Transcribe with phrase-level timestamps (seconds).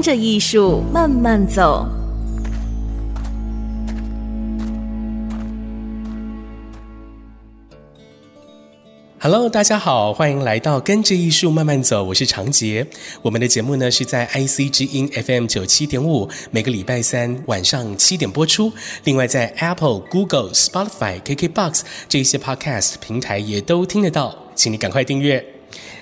[0.00, 1.86] 跟着艺术慢慢走。
[9.18, 12.86] Hello，大家好，欢迎来到跟着艺术慢慢走，我是长杰。
[13.20, 18.72] 我们的节目呢是在 IC 之音 FM 九七点五，每个礼拜三晚上七点播出。
[19.04, 25.44] 另外在 Apple、Google、Spotify、KKBox 这些 Podcast 平台也都听得到，请你赶快订阅。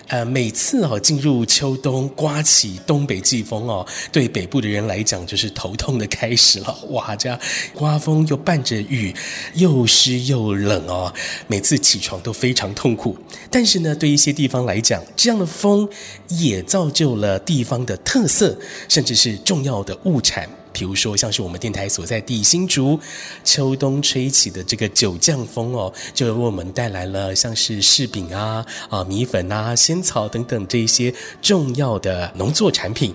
[0.08, 6.74] 呃，每次哦进入秋冬，刮起东北季风哦，对北部的人来讲就是头痛的开始了。
[6.88, 7.38] 哇，这样
[7.74, 9.14] 刮风又伴着雨，
[9.54, 11.12] 又湿又冷哦，
[11.46, 13.16] 每次起床都非常痛苦。
[13.50, 15.86] 但是呢，对一些地方来讲，这样的风
[16.28, 20.48] 也造就了地方的特色，甚至是重要的物产。
[20.78, 22.98] 比如说，像是我们电台所在地新竹，
[23.42, 31.12] 秋冬吹起的这个九降风哦，就为我们带来了像是柿饼啊、啊米粉啊、仙草等等这些
[31.42, 33.12] 重要的农作产品，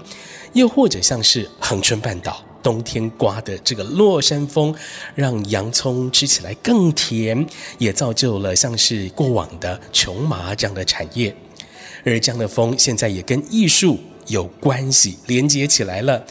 [0.52, 4.75] 又或者像是恒春半岛冬天刮的这个落山风，
[5.16, 11.33] 让洋葱吃起来更甜，也造就了像是过往的琼麻这样的产业，
[12.03, 16.25] 而这样的风现在也跟艺术有关系，连接起来了。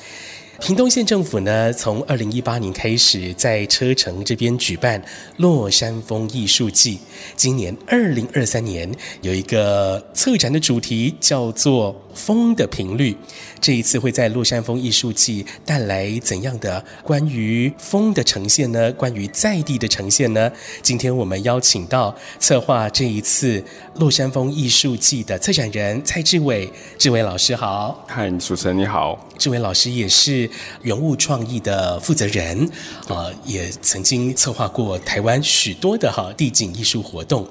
[0.62, 5.02] 屏东县政府呢，从二零一八年开始在车城这边举办
[5.38, 7.00] 落山风艺术季。
[7.34, 8.88] 今年二零二三年
[9.22, 13.16] 有一个策展的主题叫做“风的频率”。
[13.60, 18.92] 这一次会在落山风艺术季带来怎样的关于风的呈现呢？
[18.94, 20.50] 关于在地的呈现呢？
[20.82, 23.62] 今天我们邀请到策划这一次
[23.96, 28.04] 落山风艺术季的策展人蔡志伟，志伟老师好。
[28.08, 29.28] 嗨，主持人你好。
[29.38, 30.48] 志伟老师也是
[30.82, 32.68] 原物创意的负责人，
[33.08, 37.46] 啊，也曾经策划过台湾许多的哈地景艺术活动。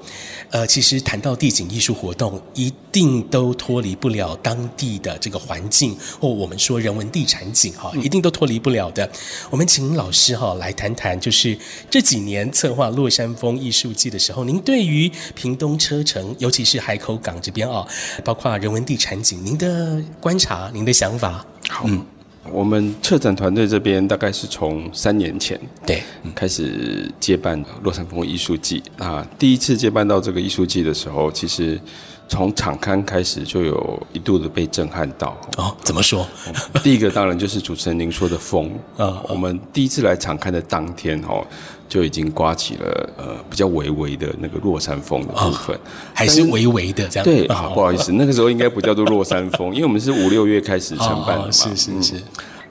[0.50, 9.10] 呃，其实谈到地景艺术活动，一定都脱离不了当地的这个环境，或我们说人文地产景哈，一定都脱离不了的。
[9.50, 11.58] 我们请老师哈来谈谈，就是
[11.90, 17.86] 这几年策划落山风艺术季的时候，您对于屏东车城，尤其是海口港这边啊，
[18.22, 21.44] 包括人文地产景，您的观察，您的想法。
[21.68, 22.04] 好，嗯，
[22.50, 26.02] 我们策展团队这边大概是从三年前对
[26.34, 29.26] 开始接办洛山峰艺术季啊。
[29.38, 31.80] 第一次接办到这个艺术季的时候，其实
[32.28, 35.74] 从场刊开始就有一度的被震撼到哦。
[35.82, 36.26] 怎么说？
[36.82, 39.22] 第一个当然就是主持人您说的风啊。
[39.28, 41.46] 我们第一次来场刊的当天哦。
[41.92, 45.80] 就已经刮起了呃比较微微的那个落山风的部分，哦、
[46.14, 47.24] 还是微微的这样。
[47.24, 51.50] 对，不好意思，那个时候应该不叫做落山风，因为我们是五六月开始承办的嘛。
[51.52, 52.22] 是是是、嗯，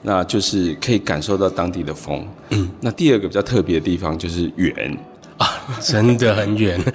[0.02, 2.26] 那就是可以感受到当地的风。
[2.50, 4.98] 嗯，那第二个比较特别的地方就是远
[5.38, 5.46] 啊，
[5.80, 6.80] 真的很远。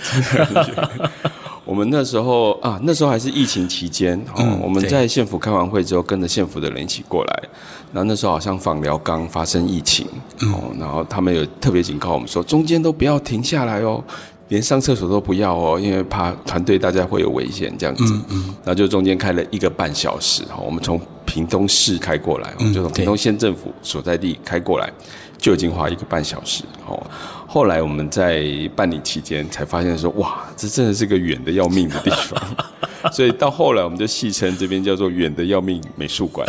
[1.68, 7.44] 我们那时候啊，那时候还是疫情期间，哦、嗯，我们在县府开完会之后，跟着县府的人一起过来。
[7.92, 10.08] 然后那时候好像访寮刚发生疫情，
[10.44, 14.02] 哦，然后他们有特别警告我们说，中间都不要停下来哦，
[14.48, 18.06] 连上厕所都不要哦，因为怕团队大家会有危险这样子。
[18.14, 18.44] 嗯嗯。
[18.64, 24.90] 然后就中间开了一个半小时，哈，我们从屏东市开过来，我们就从屏东县政府所在地开过来，
[25.38, 27.02] 就已经花一个半小时，哦。
[27.50, 32.40] 后来我们在办理期间才发现说，哇，这真的是个远的要命的地方。
[33.14, 36.46] 所以到后来我们就戏称这边叫做远的要命美术馆。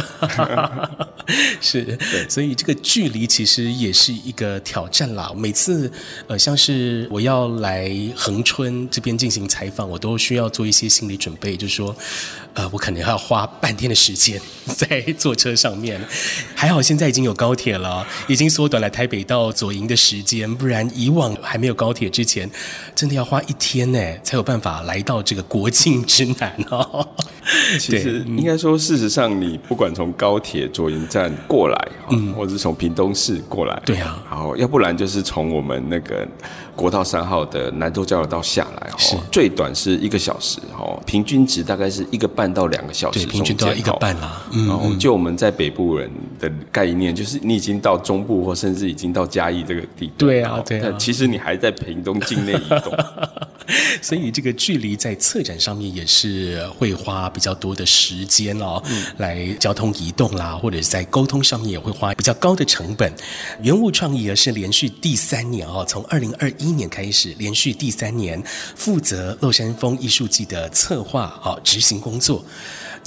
[1.60, 5.30] 是，对，所以这个距离其实也是一个挑战啦。
[5.36, 5.90] 每次
[6.26, 11.94] 呃，像是我要来恒春这边进行采访，我都需要做一些心理准备，就是说，
[12.54, 16.00] 呃，我可能要花半天的时间在坐车上面。
[16.54, 20.87] 还好现在已经有高铁了，已经缩短了台北到左营的时间，不然。
[20.94, 22.48] 以往还没有高铁之前，
[22.94, 27.06] 真的要花一天呢，才有办法来到这个国境之南哦。
[27.80, 36.28] 其实应该说，事实上，你不管从高铁左营站过来，嗯，或者是从屏东市过来，对啊，然后，要不然就是从我们那个
[36.76, 44.42] 国道三号的南州交流道下来，哦最短是一个小时，哦，平均值大概是一个半到两个小时，平均都要一个半啦。
[44.52, 52.92] 然后就我们在北部人的概念，就是你已经到中部，或甚至已经到嘉义这个地段，对啊，对其实你还在屏东境内移动。
[54.00, 63.12] 所以这个距离在策展上面也是会花比较多的时间哦，嗯、来交通移动啦，或者是在沟通上面也会花比较高的成本。
[63.60, 68.42] 原物创意而是连续第三年哦，从二零二一年开始，连续第三年
[68.74, 72.42] 负责乐山峰艺术季的策划哦，执行工作。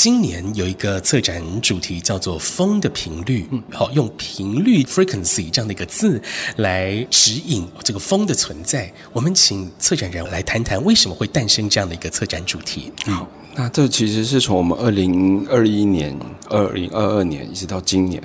[0.01, 6.19] 今年有一个策展主题叫做“风的频率”，好，用频率 （frequency） 这样的一个字
[6.56, 8.92] 来指引这个风的存在。
[9.13, 12.92] 我们请策展人来谈谈为什么会诞生这样的一个策展主题。
[13.06, 16.18] 好，那这其实是从我们二零二一年、
[16.50, 18.19] 二零二二年一直到今年。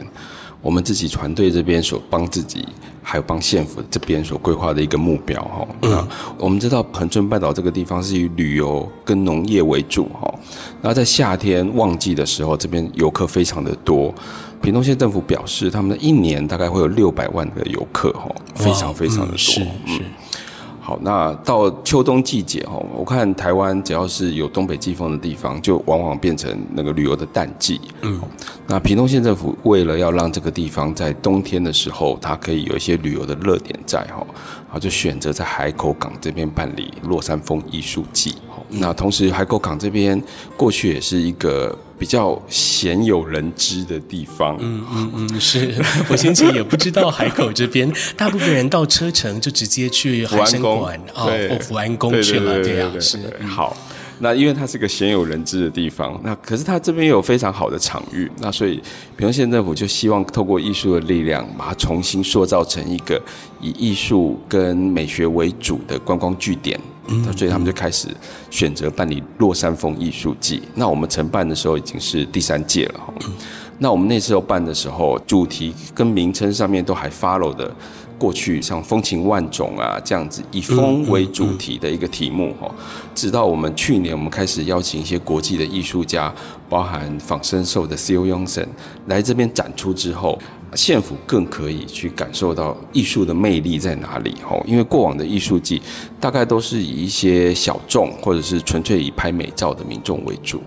[0.62, 2.66] 我们自己团队这边所帮自己，
[3.08, 5.64] 还有帮县府这边所规划的一个目标哈。
[5.82, 10.34] 那，我们知道恒春半岛这个地方是以旅游跟农业为主哈。
[10.82, 14.12] 那在夏天旺季的时候，这边游客非常的多。
[14.60, 19.36] 屏东县政府表示，他们的一年大概会有六百万的游客哈，非常非常的多。
[19.36, 19.60] 嗯，是。
[19.94, 20.02] 是
[20.86, 27.80] 好，那到秋冬季节哈，我看台湾只要是有东北季风的地方，就往往变成那个旅游的淡季。
[28.02, 28.20] 嗯，
[28.68, 34.24] 那屏东县政府为了要让这个地方在冬天的时候，它可以有一些旅游的热点在哈，
[34.68, 38.36] 好，就选择在海口港这边办理落山风艺术季。
[38.68, 40.20] 那同时，海口港这边
[40.56, 44.56] 过去也是一个比较鲜有人知的地方。
[44.60, 45.74] 嗯嗯嗯，是
[46.10, 53.76] 我先前也不知道海口这边， 大部分人到车城就直接去海参馆啊，或福安宫去了，这样是好。
[54.18, 58.76] 那因为它是个鲜有人知的地方，那可是它这边有非常好的场域，那所以
[59.14, 63.20] 屏东县政府就希望透过艺术的力量，把它重新塑造成一个
[63.60, 66.80] 以艺术跟美学为主的观光据点。
[67.08, 68.08] 嗯，所以他们就开始
[68.50, 70.62] 选择办理落山风艺术季。
[70.74, 73.00] 那我们承办的时候已经是第三届了。
[73.24, 73.32] 嗯，
[73.78, 77.70] 那我们那时候办的时候，主题跟名称上面都还 follow 的。
[78.18, 82.74] 过去像风情万种啊，这样子以风为主题的一个题目哈，
[83.14, 86.34] 直到我们去年我们开始邀请一些国际的艺术家，
[86.66, 88.68] 包含仿生兽的 Theo Yongsen
[89.04, 90.38] 来这边展出之后，
[90.76, 95.80] 县府更可以去感受到艺术的魅力在哪里哦，因为过往的艺术季
[96.20, 100.62] 大概都是以一些小众或者是纯粹以拍美照的民众为主。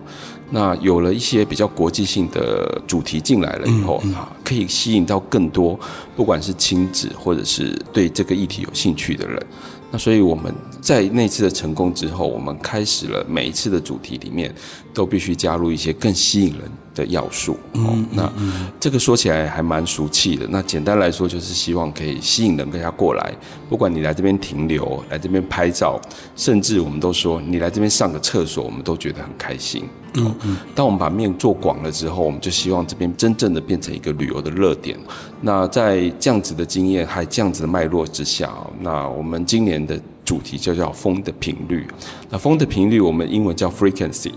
[0.52, 5.80] 那有了一些比较国际性的主题进来了以后，啊，可以吸引到更多，
[6.16, 9.46] 不管是亲子或者是对这个议题有兴趣的人。
[9.92, 14.54] 那所以我们在那次的成功之后，我们开始了每一次的主题里面
[14.94, 16.62] 都必须加入一些更吸引人
[16.94, 17.58] 的要素。
[17.74, 18.32] 哦，那
[18.80, 20.46] 这个说起来还蛮俗气的。
[20.50, 23.34] 那简单来说，就是希望可以吸引人更加过来。
[23.68, 26.00] 不管你来这边停留，来这边拍照，
[26.36, 29.84] 甚至我们都说你来这边上个厕所，我们都觉得很开心。
[30.16, 30.58] 嗯嗯。
[30.76, 34.98] 当我们把面做广了之后，我们就希望这边真正的变成一个旅游的热点。
[35.42, 38.52] 那在这样子的经验还这样子的脉络之下，
[38.82, 41.88] 那我们今年的主题就叫风的频率。
[42.30, 44.32] 那风的频率，我们英文叫 frequency。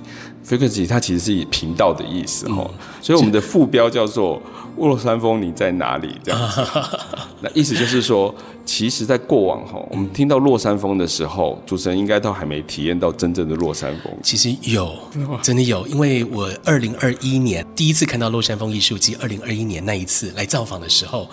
[0.47, 2.69] frequency 它其实是以频道的意思哈，
[3.01, 4.41] 所以我们的副标叫做
[4.77, 6.63] “落山风你在哪里”这样子。
[7.41, 8.35] 那意思就是说。
[8.65, 14.13] 其实，在过往哈，我们听到落山风的时候，主持人应该都还没体验到真正的落山风。
[14.23, 14.97] 其实有，
[15.43, 21.29] 真的有，因为我二零二一年第一次看到落山风艺术季，二零二一年那一次来造访的时候，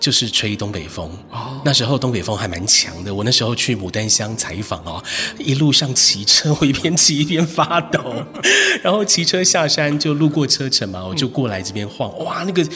[0.00, 1.08] 就是吹东北风。
[1.30, 3.14] 哦，那时候东北风还蛮强的。
[3.14, 5.02] 我那时候去牡丹乡采访哦，
[5.38, 8.00] 一路上骑车，我一边骑一边发抖，
[8.82, 12.66] 然后骑车下山就路过车城嘛，我就过来这边晃，哇，那个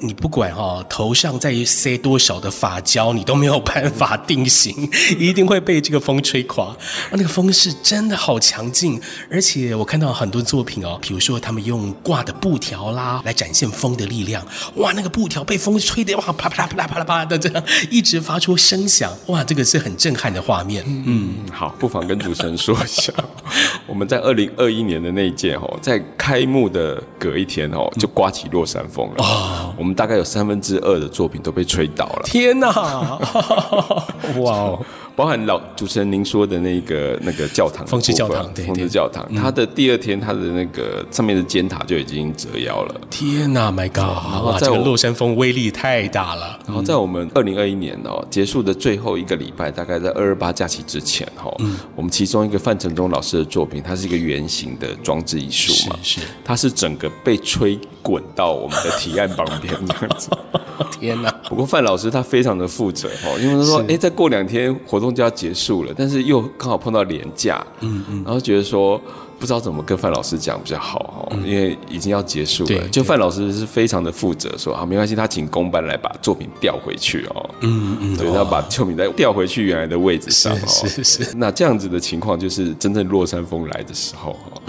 [0.00, 3.51] 你不管哈，头上再塞多少的发胶，你都没有。
[3.52, 6.66] 有办法定型， 一定会被这个风吹垮。
[6.66, 6.76] 啊
[7.12, 14.44] 那个风是真的好强劲，而且我看到很多作品哦，比如说他们用挂的布条啦来展现风的力量。
[14.76, 19.12] 哇，那个布条被风吹得哇啪啪啦啪啦啪啦啪的这样一直发出声响。
[19.26, 20.84] 哇，这个是很震撼的画面。
[20.86, 23.12] 嗯，好，不妨跟主持人说一下，
[23.86, 29.24] 我们在二零二一年的那一届哦，在开幕的隔一天哦，就刮起落山风了。
[29.24, 32.22] 哦，我们大概有三分之二的作品都被吹倒了。
[32.24, 32.68] 天哪！
[34.40, 34.80] 哇哦！
[35.14, 43.00] 包含老主持人您说的那个那个教堂，风之教堂，对风之教堂，它的第二天，它的那个上面的尖塔就已经折腰了。
[43.10, 43.98] 天哪，My God！
[43.98, 46.58] 然后这个落山风威力太大了。
[46.66, 51.54] 然后在我们二零二一年哦结束的最后一个礼拜，大概在二二八假期之前哈，
[51.94, 60.30] 我们其中一个范承忠老师的作品，它是一个圆形的装置艺术嘛，是，它是整个被吹滚到我们的提案旁边这样子。
[60.98, 61.30] 天哪！
[61.48, 69.00] 不过范老师他非常的负责哈，因为他说，哎，再过两天活动就要结束了，但是又刚好碰到连假，嗯嗯，然后觉得说
[69.38, 72.88] 不知道怎么跟范老师讲比较好哈，因为已经要结束了。
[72.88, 77.50] 就范老师是非常的负责，说啊没关系，他请公班来把作品调回去哦。
[77.60, 80.56] 嗯嗯，对，要把作品再调回去原来的位置上。
[80.66, 81.36] 是是是。
[81.36, 84.62] 那这样子的情况，就是真正落山风来的时候哈。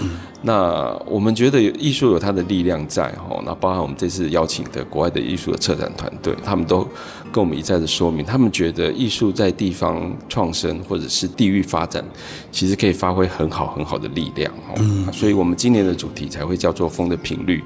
[0.44, 0.46] 嗯。
[0.46, 6.86] 那我们觉得艺术有它的力量在哈，那包含我们这次邀请的国外的艺术的策展团队，他们都
[7.32, 12.04] 跟我们一再的说明，他们觉得艺术在地方创生或者是地域发展，
[12.52, 14.74] 其实可以发挥很好很好的力量哦。
[14.78, 17.64] 嗯，所以我们今年的主题才会叫做“风的频率”。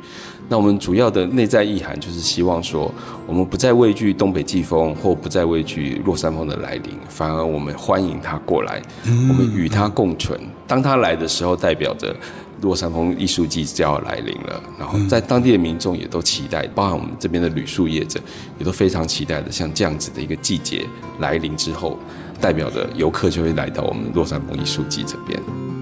[0.51, 2.91] 那我们主要的内在意涵就是希望说，
[3.27, 10.41] 我们不再畏惧东北季风，或不再畏惧落山风的来临，反而我们欢迎它过来，我们与它共存。
[10.67, 12.15] 当它来的时候，代表着。
[12.61, 18.21] 洛山峰艺术季就要来临了，然后在当地的民众也都期待，包含我们这边的旅宿业者
[18.59, 20.85] 也都非常期待的，像这样子的一个季节
[21.21, 21.99] 来临之后，
[22.41, 25.78] 代表着游客就会来到我们洛山峰艺术季这边。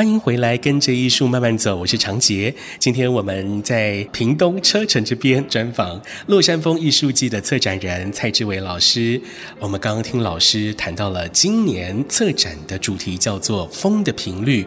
[0.00, 1.76] 欢迎回来，跟着艺术慢慢走。
[1.76, 2.54] 我是长杰。
[2.78, 9.20] 今天我们在屏东车城这边专访洛山风艺术季的策展人蔡志伟老师。
[9.58, 14.66] 我们刚刚听老师谈到了今年策展的主题叫做“风的频率”，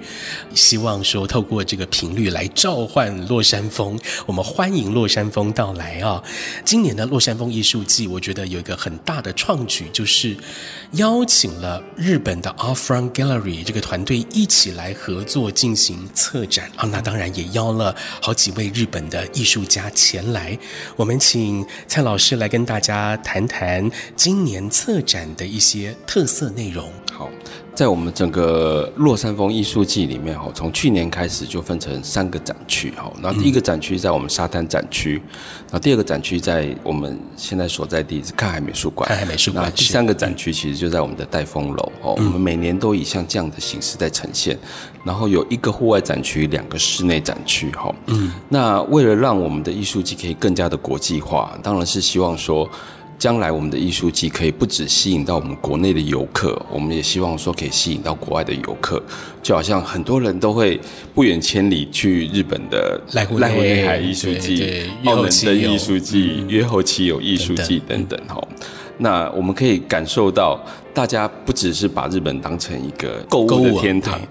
[0.53, 3.99] 希望说透过这个频率来召唤洛山风。
[4.27, 6.23] 我们欢迎洛山风到来啊！
[6.63, 10.37] 今年的洛山风艺术季，我觉得有一个很大的创举，就是
[10.91, 15.22] 邀请了日本的 Art Front Gallery 这个团队一起来合。
[15.23, 20.57] 做进行策展啊，那当然也邀了好几位日本的艺术家前来。
[20.95, 26.91] 我们请蔡老师来跟大家谈谈今年策展的一些特色内容。
[27.11, 27.29] 好。
[27.75, 33.11] 在我们整个落山风艺术季里面，哈，从去年开始就分成三个展区，哈。
[33.19, 35.19] 那第一个展区在我们沙滩展区，
[35.71, 39.65] 那第二个展区在我们现在所在地是看海美术馆，看海美术馆。
[39.65, 44.57] 那第三个展区其实就在我们的戴风楼，哦，我们每年都以像这样的形式在呈现。
[45.03, 47.93] 然后有一个户外展区，两个室内展区，哈。
[48.05, 48.31] 嗯。
[48.49, 52.69] 那为了让我们的艺术季可以更加的国际化，当然是希望说。
[53.23, 59.01] 将来我们的艺术季可以不只吸引到我们国内的游客，我们也希望说可以吸引到国外的游客。
[59.41, 60.77] 就好像很多人都会
[61.15, 68.45] 不远千里去日本的濑户内海艺术季、奥能的艺术季、约后期有艺术季等等哈。
[68.97, 70.59] 那我们可以感受到。
[70.93, 74.21] 大家不只是把日本当成一个购物的天堂，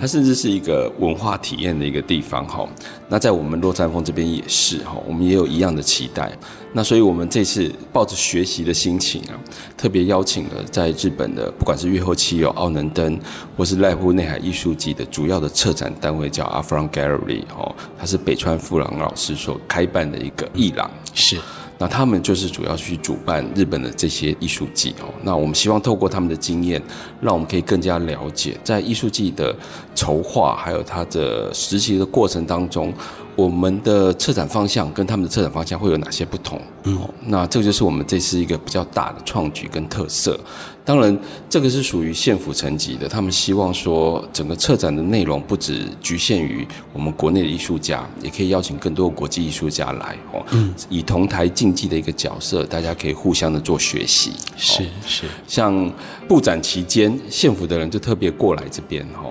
[0.00, 2.64] 它甚至是一个文化体验的一个地方哈。
[3.08, 6.30] 那在我们洛山峰这边也是哈，我们也有一样的期待。
[6.74, 9.36] 那所以我们这次抱着学习的心情啊，
[9.76, 13.18] 特别邀请了在日本的不管是越后期有奥能登，
[13.56, 21.38] 或是濑户内海艺术季的主要的策展单位叫 Art Front Gallery 哦，它是北川富朗老师所开办的一个艺廊是。
[21.78, 25.12] 那他们就是主要去主办日本的这些艺术季哦。
[25.24, 26.80] 那我们希望透过他们的经验，
[27.20, 29.52] 让我们可以更加了解在艺术季的
[29.92, 32.94] 筹划还有它的实习的过程当中。
[33.34, 36.60] 我们的策展方向跟他们的策展方向会有哪些不同？
[36.84, 40.38] 嗯，那这个就是我们这次一个比较大的创举跟特色。
[40.84, 41.16] 当然，
[41.48, 50.44] 这个是属于县府层级的，他们希望说整个策展的内容不只局限于我们国内的艺术家，也可以邀请更多国际艺术家来哦。
[50.50, 54.32] 嗯，以同台竞技的一个角色，大家可以互相的做学习。
[54.56, 55.88] 是是，像
[56.26, 59.30] 布展期间，县府的人就特别过来这边哈。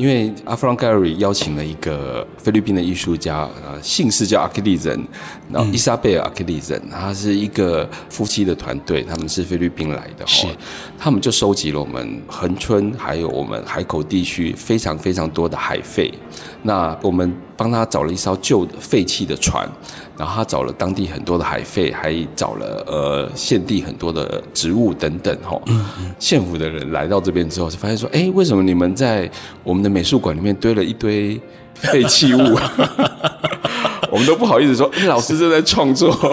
[0.00, 4.98] 因为 Art Front Gallery 邀请了一个菲律宾的艺术家，呃，姓氏叫阿克利人，
[5.52, 10.46] 然后伊莎贝尔阿克利人，他是一个夫妻的团队，他们是菲律宾来的，是，
[10.98, 16.10] 他们就收集了我们恒春还有我们海口地区非常非常多的海废，
[16.62, 19.68] 那我们帮他找了一艘旧的废弃的船。
[20.20, 25.58] 然后他找了当地很多的海废，还找了呃现地很多的植物等等哈。
[26.18, 29.30] 县府的人来到这边之后，就发现说，哎，为什么你们在
[29.64, 31.40] 我们的美术馆里面堆了一堆
[31.72, 32.38] 废弃物？
[34.12, 36.12] 我们都不好意思说，哎，老师正在创作。
[36.12, 36.28] 好，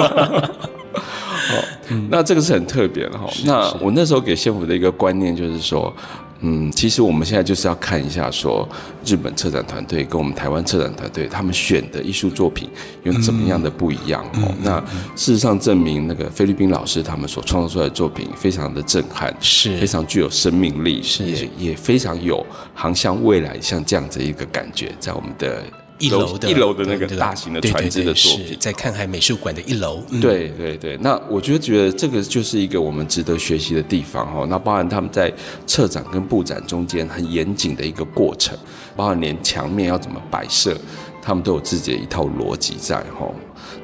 [2.11, 3.25] 那这个是很特别的哈。
[3.45, 5.95] 那我那时候给县府的一个观念就是说。
[6.41, 8.67] 嗯，其实我们现在就是要看一下，说
[9.05, 12.69] 日本策展团队跟我们台湾策展团队他们选的艺术作品
[13.03, 14.53] 有怎么样的不一样哦。
[14.61, 14.79] 那
[15.15, 19.77] 事实上证明，那个菲律宾老师他们所创作出来的作品非常的震撼，是。
[19.77, 21.25] 非常具有生命力，是。
[21.25, 25.63] 也也非常有航向未来像这样子一个感觉，在我们的
[25.99, 30.03] 一楼的一楼的那个大型的船只的作品，对对对，在看海美术馆的一楼。
[30.09, 34.45] 嗯、对对对，那我觉得觉得这个就是一个我们值得学习的地方哈。
[34.49, 35.33] 那包含他们在
[35.65, 38.57] 策展跟布展中间很严谨的一个过程，
[38.95, 40.77] 包含连墙面要怎么摆设，
[41.21, 43.27] 他们都有自己的一套逻辑在哈。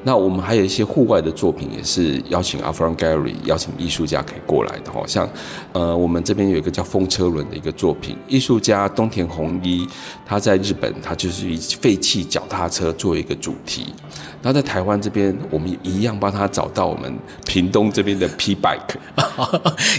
[0.03, 5.29] 那我们还有一些户外的作品，也是邀请 Art From Gallery 邀请艺术家可以过来的哈，像
[5.71, 9.87] 呃我们这边有一个叫风车轮的一个作品，艺术家东田弘一，
[10.25, 13.93] 他在日本他就是以废弃脚踏车作为一个主题，
[14.43, 17.11] 那在台湾这边我们也一样帮他找到我们
[17.47, 18.77] 屏东这边的 P Bike，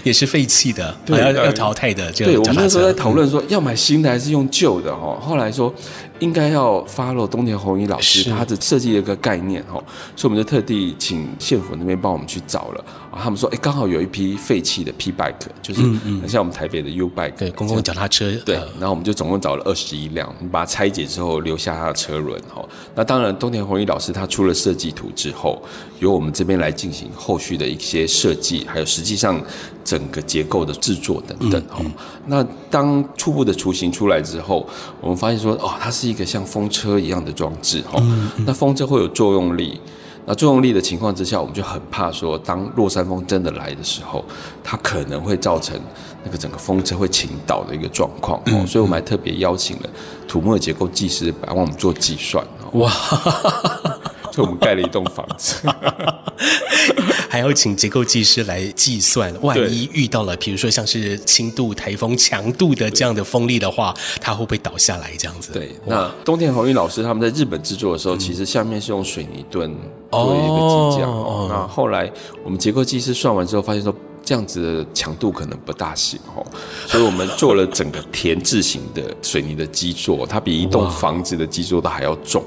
[0.05, 5.75] 也是废弃的，对要要淘汰的，对，我们那时候在讨论说要买新的还是用旧的哈，后来说。
[6.21, 9.73] 应该要 follow 东田弘一老师他的设计的一个概念哈，
[10.15, 13.03] 所以我们就特地请县府那边帮我们去找了啊。
[13.21, 15.80] 他们说，哎，刚好有一批废弃的 P bike，就是
[16.21, 18.33] 很像我们台北的 U bike，对，公共脚踏车。
[18.44, 22.64] 对，然后我们就总共找了二十一辆，你把它拆解之后留下它的车轮哈。
[22.94, 25.61] 那当然，东田弘一老师他出了设计图之后，
[25.99, 29.42] 由我们这边来进行后续的一些设计，还有实际上
[29.85, 31.85] 整个结构的制作等等哈。
[32.26, 34.64] 那当初步的雏形出来之后，
[35.00, 36.04] 我们发现说，哦，它是。
[36.04, 37.99] 是一个像风车一样的装置哈，
[38.44, 39.80] 那风车会有作用力，
[40.26, 44.25] 那作用力的情况之下，我们就很怕说，当落山风真的来的时候，
[44.62, 45.78] 它可能会造成
[46.25, 49.90] 那个整个风车会倾倒的一个状况哦，所以我们还特别邀请了
[50.26, 52.90] 土木的结构技师来帮我们做计算哇。
[54.35, 55.62] 所以我们盖了一栋房子，
[57.31, 65.12] 还要请结构技师来计算，万一遇到了，比如说像是轻度台风强度的这样的风力的话，它会不会倒下来？
[65.17, 65.53] 这样子。
[65.53, 69.73] 对，那东田宏一老师他们在日本制作的时候，其实下面是用水泥墩
[70.11, 71.07] 做一个基架。
[71.49, 72.11] 那后来
[72.43, 76.45] 我们结构技师算完之后，发现说这样子的强度可能不大行哦，
[76.88, 82.43] 所以我们做了整个田字形的水泥的基座，它比一栋房子的基座都还要重。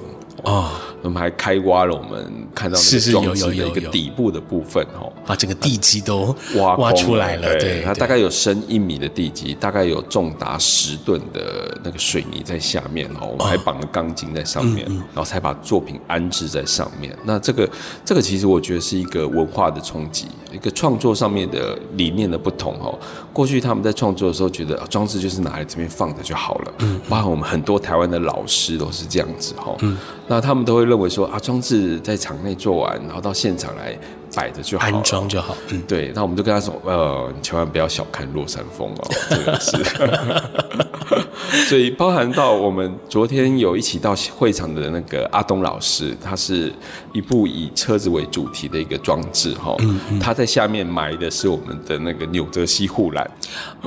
[0.47, 7.53] 哦，我们还开挖了我们看到那个装置的一个底部的部分哦，把整个地基都挖挖出来了。
[7.59, 17.15] 对，它大概有深一米的地基，大概有重达十吨的那个水泥在下面哦，我们还绑了钢筋在上面，然后才把作品安置在上面。
[17.25, 17.69] 那这个
[18.05, 22.97] 这个其实我觉得是一个文化的冲击，一个创作上面的理念的不同哦。
[23.33, 29.97] 过去他们在创作的时候觉得装置就是拿来这边放着就好了，嗯，包括我们很多台湾的老师都是这样子哈，嗯。
[30.29, 33.97] 那他们都会认为说啊，装置在场内做完，然后到现场来
[34.35, 35.55] 摆着就好，安装就好。
[35.69, 36.11] 嗯，对。
[36.15, 39.77] 那我们就跟他说，呃，你千万不要小看落山风哦， 这个是。
[41.67, 46.71] 所以包含到我们昨天有一起到会场的那个阿东老师，他是
[47.13, 53.29] 一部以车子为主题的一个装置哈，嗯嗯，他在下面埋的是我们的那个纽泽西护栏。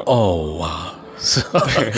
[0.07, 0.95] 哦哇。
[1.23, 1.43] 是，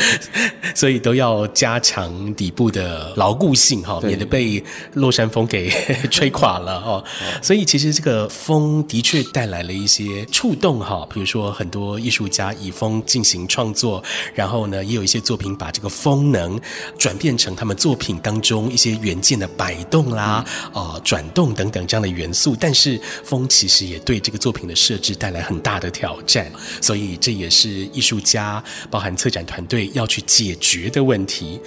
[0.74, 4.62] 所以都要加强底部的牢固性哈，免得被
[4.94, 5.70] 落山风给
[6.11, 7.04] 吹垮了哦。
[7.40, 14.02] 所以其实这个风的确带来了一些触动哈，比如说很多艺术家以风进行创作，
[14.35, 16.61] 然后呢，也有一些作品把这个风能
[16.98, 22.56] 转变成他们作品当中一些元件的摆动啦、啊转动等等这样的元素。
[22.58, 29.12] 但是风其实也对这个作品的设置带来很大的挑战，所以这也是艺术家包含。
[29.16, 31.61] 策展团队要去解决的问题。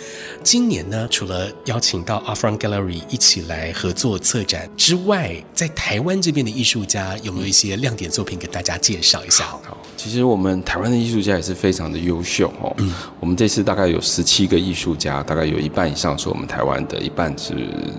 [0.44, 9.46] 今年呢，除了邀请到 From Gallery 一起来合作策展之外，在台湾这边的艺术家有没有一些亮点作品给大家介绍一下？
[9.46, 12.74] 好，其实我们台湾的艺术家也是非常的优秀哦。
[12.78, 17.54] 嗯，我们这次大概有十七个艺术家，大概有一半以上是我们台湾的，一半是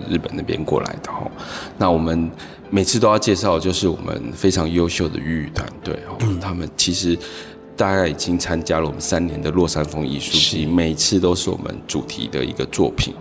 [0.09, 1.29] 日本那边过来的哦。
[1.77, 2.31] 那我们
[2.69, 6.15] 每次都要介绍，就是我们非常优秀的粤语团队哦。
[6.21, 7.17] 嗯，他们其实。
[7.77, 13.13] 大概已经参加了我们三年的洛山风艺术季，每次都是我们主题的一个作品。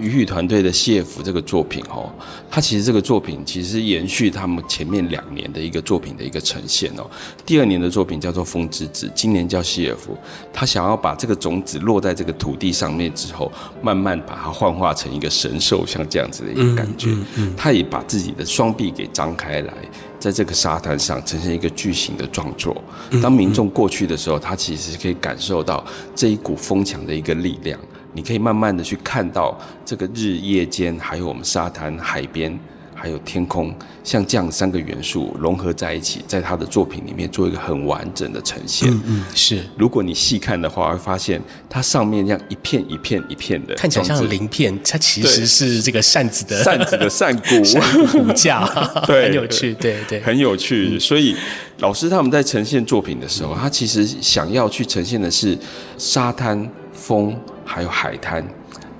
[0.00, 2.10] 鱼语团队的谢服这个作品哦，
[2.50, 7.08] 它其实这个作品其实延续他们前面两年的一个作品的一个呈现哦。
[7.44, 10.16] 第二年的作品叫做风之子，今年叫谢服。
[10.52, 17.08] 他想要把这个种子落在这个土地上面之后，慢慢把它幻化成一个神兽，像这样子的一个感觉。
[17.56, 19.74] 他也把自己的双臂给张开来，
[20.18, 22.76] 在这个沙滩上呈现一个巨型的创作。
[23.22, 25.84] 当民众过去的时候，他其实可以感受到
[26.14, 27.78] 这一股风墙的一个力量。
[28.12, 32.58] 你可以慢慢的去看到这个日夜间，还有我们沙滩、海边，
[32.94, 38.90] 还有天空，像这样三个元素融合在一起，在他的作品里面做一个很完整的呈现。
[38.90, 39.64] 嗯嗯，是。
[39.78, 47.62] 如果你细看的话，会发现它上面这样一片一片一片的，看起来像鳞片，它其实是这个扇子的扇子的 扇骨
[48.10, 48.66] 骨架，
[49.06, 50.98] 对，很有趣，对对，很有趣。
[50.98, 51.34] 所以
[51.78, 55.56] 老师他们在呈现作品的时候，他其实想要去呈现的是
[55.96, 56.68] 沙滩
[57.00, 57.34] 风。
[57.64, 58.44] 还有海滩，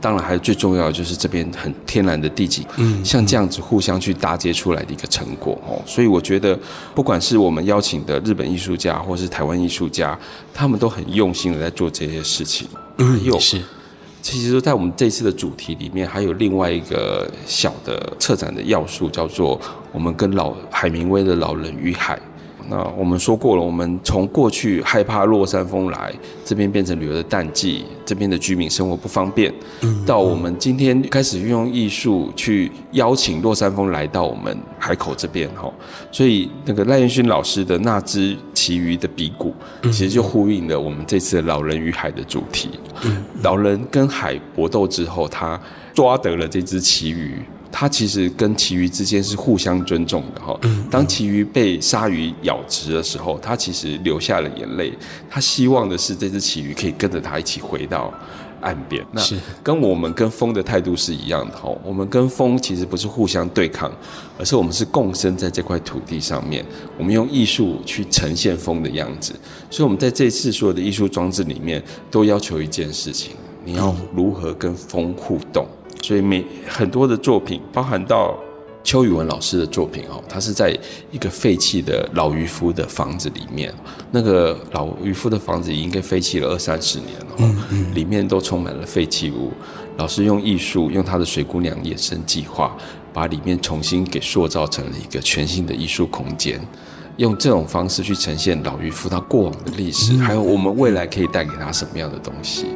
[0.00, 5.82] 当然还有最重要的就是这边很天然的地景，嗯，像这样子互相去搭接出来的一个成果哦。
[5.84, 6.56] 所以我觉得，
[6.94, 10.16] 不管是我们邀请的日本艺术家，或是台湾艺术家，
[10.54, 12.68] 他们都很用心的在做这些事情。
[12.98, 13.60] 嗯，有是。
[14.22, 19.60] 其实，在我们这次的主题里面，还有另外一个小的策展的要素，叫做
[19.90, 22.14] 我们跟老海明威的《老人与海》。
[22.70, 29.52] 那我们说过了，我们从过去害怕落山风来，这边变成旅游的淡季，这边的居民生活不方便，
[30.06, 35.68] 到我们今天开始运用艺术去邀请落山风来到我们海口这边哈，
[36.12, 39.52] 所以那个赖彦勋老师的那只旗鱼的鼻骨，
[39.82, 42.70] 其实就呼应了我们这次的老人与海的主题。
[43.42, 45.60] 老人跟海搏斗之后，他
[45.92, 47.42] 抓得了这只旗鱼。
[47.72, 50.58] 它其实跟旗鱼之间是互相尊重的哈。
[50.90, 54.92] 当旗鱼被鲨鱼咬直的时候，它其实流下了眼泪。
[55.28, 58.12] 它希望的是这只旗鱼可以跟着它一起回到
[58.60, 59.04] 岸边。
[59.12, 59.22] 那
[59.62, 61.70] 跟我们跟风的态度是一样的哈。
[61.84, 63.90] 我们跟风其实不是互相对抗，
[64.36, 66.64] 而是我们是共生在这块土地上面。
[66.98, 69.32] 我们用艺术去呈现风的样子。
[69.70, 73.32] 所以，我们在这次所有的艺术装置里面，都要求一件事情：
[73.64, 75.66] 你要如何跟风互动。
[76.02, 78.36] 所以每很多的作品，包含到
[78.82, 80.76] 邱宇文老师的作品哦，他是在
[81.10, 83.72] 一个废弃的老渔夫的房子里面，
[84.10, 89.52] 那个老渔夫的房子应该废弃了二三十年了，里面都充满了废弃物。
[89.98, 92.74] 老师用艺术，用他的水姑娘衍生计划，
[93.12, 96.58] 把里面重新给塑造成了一个全新的艺术空间，
[97.18, 102.68] 用这种方式去呈现老渔夫他过往的历史，还有我们未来可以带给他什么样的东西。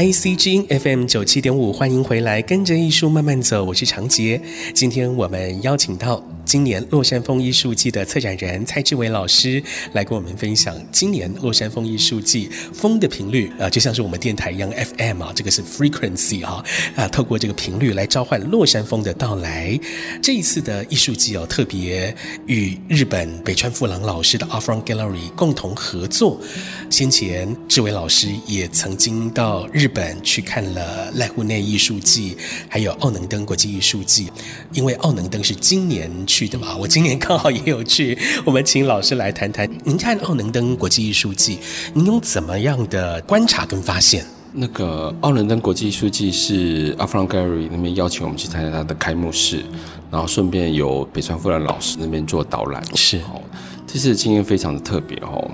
[0.00, 4.40] IC 之音 FM 九七点五，欢迎回来，跟着艺术慢慢走，我是长杰。
[4.72, 16.64] 今天我们邀请到今年洛山风艺术季的策展人蔡志伟老师来跟我们分享今年洛山风艺术季风的频率啊，就像是我们电台一样 FM 啊，这个是 frequency 哈
[16.96, 19.78] 啊，透过这个频率来召唤洛山风的到来。
[20.22, 26.40] 这一次的艺术季哦，特别与日本北川富朗老师的 Art Front Gallery 共同合作。
[26.88, 30.16] 先前志伟老师也曾经到日本。
[30.22, 32.36] 去看了濑户内艺术季，
[32.68, 34.30] 还有奥能登国际艺术季，
[34.72, 38.16] 因为奥能登是今年去的嘛，我今年刚好也有去。
[38.44, 41.58] 我们请老师来谈谈，您看奥能登国际艺术季，
[41.94, 44.24] 您有怎么样的观察跟发现？
[44.52, 49.64] 那个奥能登国际艺术季是 Art Front Gallery 那边邀请我们去参加他的开幕式，
[50.10, 53.42] 然后顺便由北川富兰老师那边做导览，是哦，
[53.86, 55.50] 这次的经验非常的特别哦。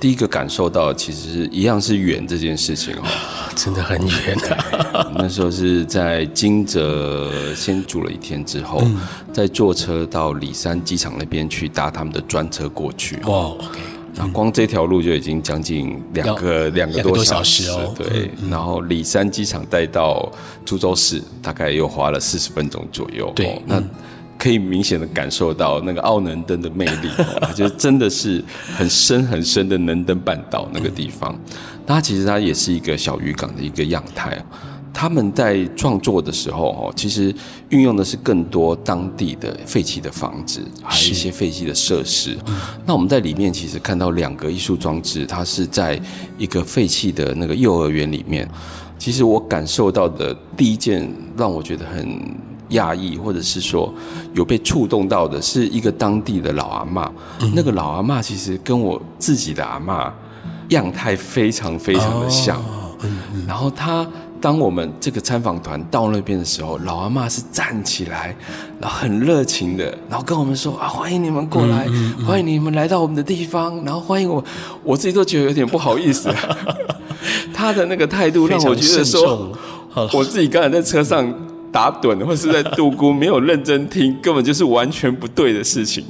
[0.00, 3.02] 第一个感受到，其实一样是远这件事情哦，
[3.54, 5.12] 真的很远啊。
[5.14, 8.98] 那时候是在金泽先住了一天之后，嗯、
[9.30, 13.16] 再坐车到里山机场那边去搭他们的专车过去。
[13.24, 13.78] 哇，OK，
[14.14, 17.94] 那光这条路就已经将近两个两个多小时哦。
[17.94, 20.32] 对，嗯、然后里山机场带到
[20.64, 23.30] 株洲市，大概又花了四十分钟左右。
[23.36, 23.82] 对，那。
[24.40, 27.10] 可以明显的感受到那个奥能登的魅力，
[27.54, 28.42] 就真的是
[28.74, 31.38] 很深很深的能登半岛那个地方。
[31.86, 34.42] 它其实它也是一个小渔港的一个样态。
[34.92, 37.32] 他们在创作的时候，哦，其实
[37.68, 42.36] 运用的是更多当地的废弃的房子，还有一些废弃的设施。
[42.86, 46.00] 那我们在里面其实看到两个艺术装置，它是在
[46.38, 48.48] 一个废弃的那个幼儿园里面。
[48.98, 52.49] 其实我感受到的第一件让我觉得很。
[52.70, 53.92] 讶异，或者是说
[54.34, 57.10] 有被触动到的，是一个当地的老阿妈。
[57.40, 60.12] 嗯、那个老阿妈其实跟我自己的阿妈
[60.68, 62.58] 样态非常非常的像。
[62.58, 62.62] 哦
[63.02, 64.06] 嗯嗯、然后他，
[64.40, 68.36] 当我们这个参访团到那边的时候，老阿妈是站起来，
[68.78, 71.88] 然后很热情的，然后跟我们说啊，欢迎你们过来，
[72.26, 74.44] 欢迎你们来到我们的地方，然后欢迎我。
[74.84, 76.30] 我自己都觉得有点不好意思。
[77.54, 79.50] 他的那个态度让我觉得说，
[80.12, 81.34] 我自己刚才在车上。
[81.72, 86.04] 打盹或是在度孤，没有认真听，根本就是完全不对的事情。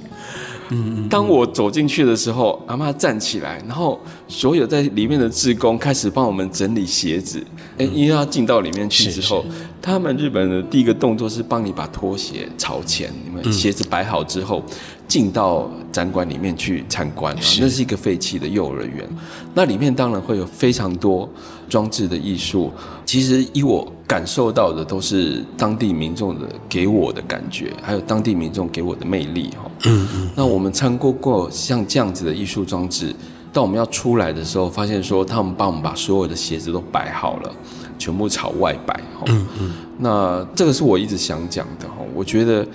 [0.73, 7.45] 嗯，当我走进去的时候，阿妈站起来，然后所有在里面的志工开始帮我们整理鞋子。
[7.77, 9.45] 哎，因为要进到里面去之后，
[9.83, 14.63] 他们日本的第一个动作是帮你把拖鞋朝前，你们鞋子摆好之后，
[15.09, 17.35] 进到展馆里面去参观。
[17.61, 19.05] 那是一个废弃的幼儿园，
[19.53, 21.29] 那里面当然会有非常多
[21.69, 22.71] 装置的艺术。
[23.05, 29.71] 其实以我感受到的，都是当地民众的给我的感觉，还有当地民众给我的魅力哈。
[29.85, 30.31] 嗯嗯。
[30.35, 33.15] 那我们参观过像这样子的艺术装置，
[33.53, 37.53] 当我们要出来的时候，发现说他们帮我们把所有的鞋子都摆好了，
[38.01, 39.25] 全部朝外摆哈。
[39.29, 39.73] 嗯嗯。
[39.97, 42.67] 那这个是我一直想讲的哈，我觉得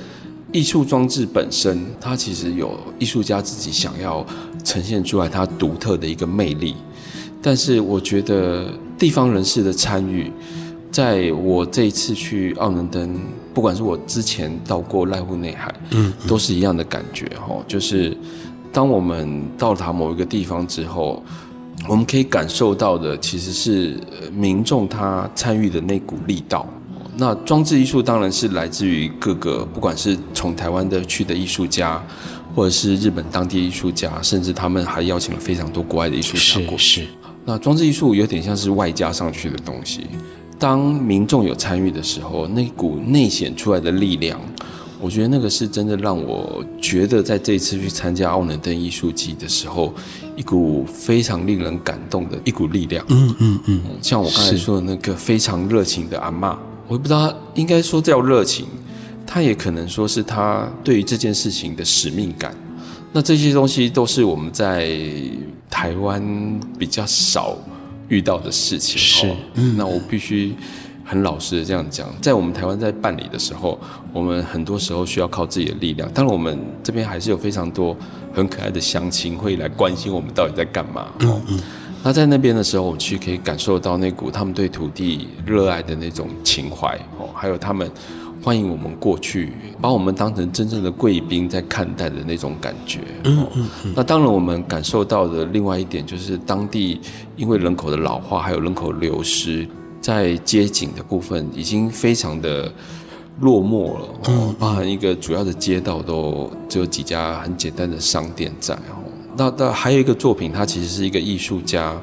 [0.54, 4.26] 艺术装置本身，它其实有艺术家自己想要
[4.64, 6.78] 呈现出来它独特的一个魅力。
[7.42, 10.32] 但是我觉得地方人士的参与，
[10.96, 13.20] 在我这一次去奥能登，
[13.54, 18.16] 不管是我之前到过濑户内海，嗯，都是一样的感觉哈，就是
[18.72, 21.22] 当我们到达某一个地方之后，
[21.86, 24.00] 我们可以感受到的其实是
[24.32, 26.66] 民众他参与的那股力道。
[27.18, 32.02] 那装置艺术当然是来自于各个，不管是从台湾的去的艺术家。
[32.56, 37.02] 或者是日本当地艺术家，甚至他们还邀请了非常多国外的艺术家过去。
[37.02, 37.08] 是，是。
[37.44, 40.08] 那装置艺术有点像是外加上去的东西。
[40.58, 44.40] 当民众有参与的时候，那股内显出来的力量，
[45.00, 49.94] 我觉得那个是真的让我觉得在这一次去参加奥能登艺术季的时候，
[50.36, 53.06] 一股非常令人感动的一股力量。
[53.10, 53.82] 嗯嗯嗯。
[54.02, 56.56] 像我刚才说的那个非常热情的阿嬷，
[56.88, 58.66] 我也不知道应该说叫热情。
[59.28, 62.56] 他也可能说是他对于这件事情的使命感，
[63.12, 64.96] 那这些东西都是我们在
[65.68, 66.24] 台湾
[66.78, 67.58] 比较少
[68.08, 68.98] 遇到的事情。
[68.98, 70.56] 是，嗯，那我必须
[71.04, 73.80] 很老实的这样讲，在我们台湾在办理的时候，
[74.14, 76.10] 我们很多时候需要靠自己的力量。
[76.14, 77.96] 当然，我们这边还是有非常多
[78.34, 81.08] 很可爱的乡亲会来关心我们到底在干嘛。
[81.20, 81.60] 嗯嗯。
[82.04, 87.90] 那在那边的时候，我去可以感受到那股他们对土地热爱的那种情怀哦，还有他们。
[88.46, 93.00] 欢迎我们过去，把我们当成真正的贵宾在看待的那种感觉。
[93.24, 93.94] 嗯嗯嗯。
[93.96, 97.02] 那当然，我们感受到的另外一点就是，当地
[97.38, 99.68] 因为人口的老化，还有人口流失，
[100.00, 102.72] 在街景的部分已经非常的
[103.40, 104.08] 落寞了。
[104.28, 104.56] 嗯。
[104.60, 108.76] 包含一个主要的街道都只有几家很简单的商店在。
[108.76, 109.02] 哦。
[109.36, 112.00] 那那还有一个作品，它其实是一个艺术家，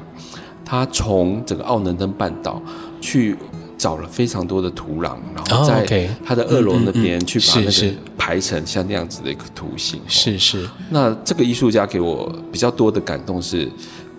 [0.65, 2.61] 他从整个奥能登半岛
[2.99, 3.37] 去。
[3.83, 9.99] 找了非常多的土壤，然后在它的二楼那边去把那个排成像那样子的一个图形。
[10.07, 10.65] 是是。
[10.89, 13.69] 那这个艺术家给我比较多的感动是。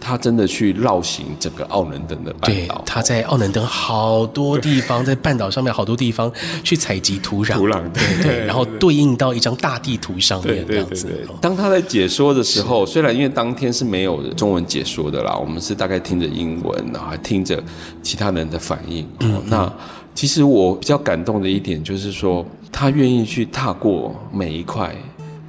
[0.05, 2.75] 他真的去绕行整个奥能登的半岛。
[2.77, 6.31] 对，他在奥能登好多地方，在半岛上面好多地方
[6.63, 11.27] 去采集土壤，土壤对对，然后对应到一张大地图上面这样子。
[11.41, 17.63] 当他在解说的时候，虽然因为当天是没有中文解说的啦，我们是大概听着英文，然后还听着
[18.03, 19.09] 其他人的反应。
[19.21, 19.73] 嗯，那
[20.15, 24.95] 其实我比较感动的一点就是说，他愿意去踏过每一块。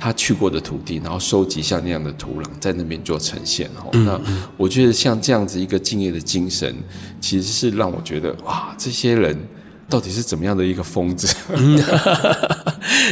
[0.06, 3.68] 他去过的土地，然后收集像那样的土壤，在那边做呈现。
[3.92, 4.22] 嗯，那
[4.56, 6.76] 我觉得像这样子一个敬业的精神，
[7.20, 9.36] 其实是让我觉得哇，这些人。
[9.88, 11.28] 到底是怎么样的一个疯子？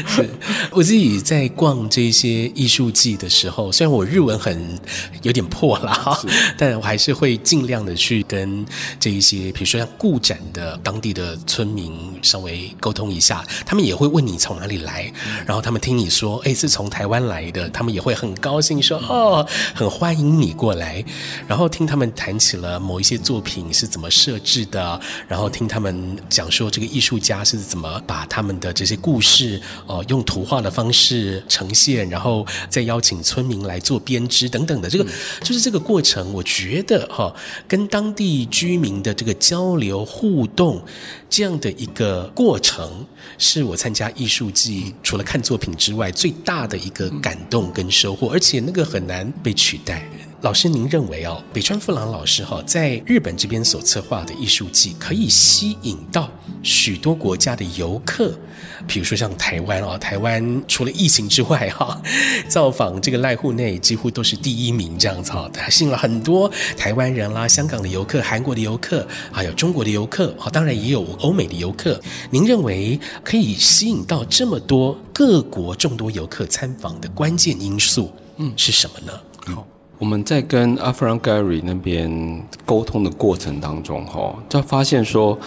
[0.08, 0.30] 是。
[0.72, 4.80] 我自己在逛这些艺术季的时候，虽然我日文很
[5.22, 6.20] 有点破了哈，
[6.58, 8.66] 但我还是会尽量的去跟
[9.00, 15.12] 这一些，比如说像故展的当地的村民稍微沟通一下，他们也会问你从哪里来，
[15.46, 21.04] 然后他们听你说，哎，是从台湾来的，他们也会很高兴说，哦，很欢迎你过来，
[21.48, 26.64] 然后听他们谈起了某一些作品是怎么设置的，然后听他们讲说。
[26.74, 35.06] 说这个艺术家是怎么把他们的这些故事，呃，用图画的方式呈现，然后再邀请村民来做编织等等的，这个
[35.44, 36.34] 就是这个过程。
[36.34, 37.34] 我觉得哈，
[37.68, 40.84] 跟当地居民的这个交流互动
[41.30, 43.06] 这样的一个过程，
[43.38, 50.08] 是我参加艺术季除了看作品之外最大的一个感动跟收获，而且那个很难被取代。
[50.44, 56.30] 老师，您认为哦，北川富朗老师哈，在日本这边所策划的艺术季，可以吸引到
[56.62, 58.38] 许多国家的游客，
[58.86, 61.98] 比如说像台湾哦，台湾除了疫情之外哈，
[62.50, 71.98] 造访这个濑户内几乎都是第一名这样子哈，吸引了很多台湾人啦、香港的游客、韩国的游客，还有中国的游客，哈，当然也有欧美的游客。
[72.32, 79.14] 您认为可以吸引到这么多各国众多游客参访的关键因素，嗯，是什么呢？
[79.56, 79.66] 好。
[80.00, 85.38] 我们在跟 Art Friend Gallery 那边沟通的过程当中，哈，就发现说，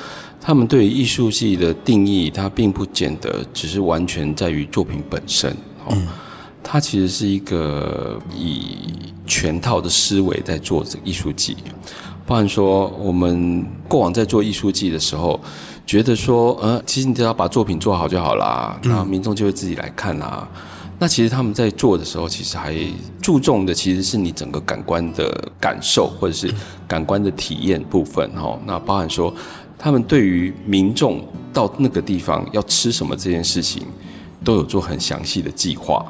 [0.41, 5.55] 他们对于艺术系的定义，它并不见得只是完全在于作品本身，
[5.91, 6.07] 嗯，
[6.63, 8.79] 它其实是一个以
[9.27, 11.57] 全套的思维在做这个艺术季。
[12.25, 15.39] 包含说，我们过往在做艺术季的时候，
[15.87, 20.49] 觉得说，呃，其实你只要把作品做好就好啦，那民众就会自己来看啦。
[20.99, 22.75] 那其实他们在做的时候，其实还
[23.21, 26.51] 注重的其实是你整个感官的感受，或者是
[26.89, 28.59] 感官的体验部分哈。
[28.65, 29.35] 那包含说，
[29.79, 33.83] 他们对于民众到那个地方要吃什么这件事情，
[34.43, 36.03] 都有做很详细的计划。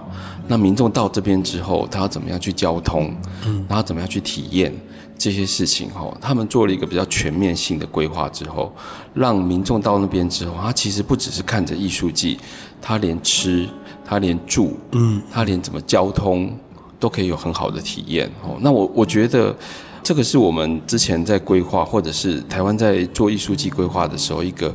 [0.47, 3.13] 那民众到这边之后，他要怎么样去交通，
[3.45, 4.73] 嗯然后怎么样去体验
[5.19, 6.17] 这些事情哈？
[6.21, 8.73] 他们做了一个比较全面性的规划之后，
[9.13, 12.39] 让民众到那边之后，他其实不只是看着艺术季，
[12.81, 13.69] 他连吃。
[14.07, 16.57] 他连住，嗯，他连怎么交通
[17.01, 18.57] 都可以有很好的体验哦。
[18.61, 19.55] 那我我觉得
[20.03, 24.73] 这个是我们之前在规划，或者是台湾在做艺术季规划的时候一个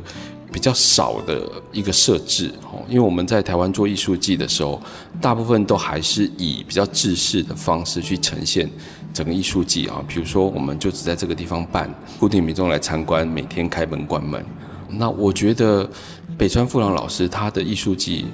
[0.52, 2.82] 比较少的一个设置哦。
[2.86, 4.78] 因为我们在台湾做艺术季的时候，
[5.20, 8.70] 大部分都还是以比较制式的方式去呈现
[9.14, 10.04] 整个艺术季啊。
[10.06, 14.44] 比如说，我们就只在这个地方办，固定民众来参观，每天开门关门。
[14.90, 15.88] 那我觉得
[16.36, 18.26] 北川富朗老师他的艺术季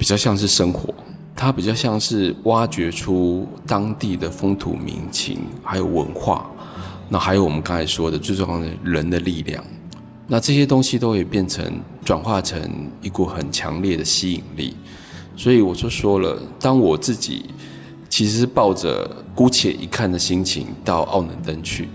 [0.00, 0.94] 比较像是生活，
[1.36, 6.50] 它比较像是挖掘出当地的风土民情，还有文化，
[7.10, 9.62] 那还有我们刚才说的最重要的人的力量，
[10.26, 11.62] 那这些东西都会变成
[12.02, 12.58] 转化成
[13.02, 14.74] 一股很强烈的吸引力。
[15.36, 17.50] 所以我就说了，当我自己
[18.08, 21.90] 其实是抱着姑且一看的心情到奥能登去。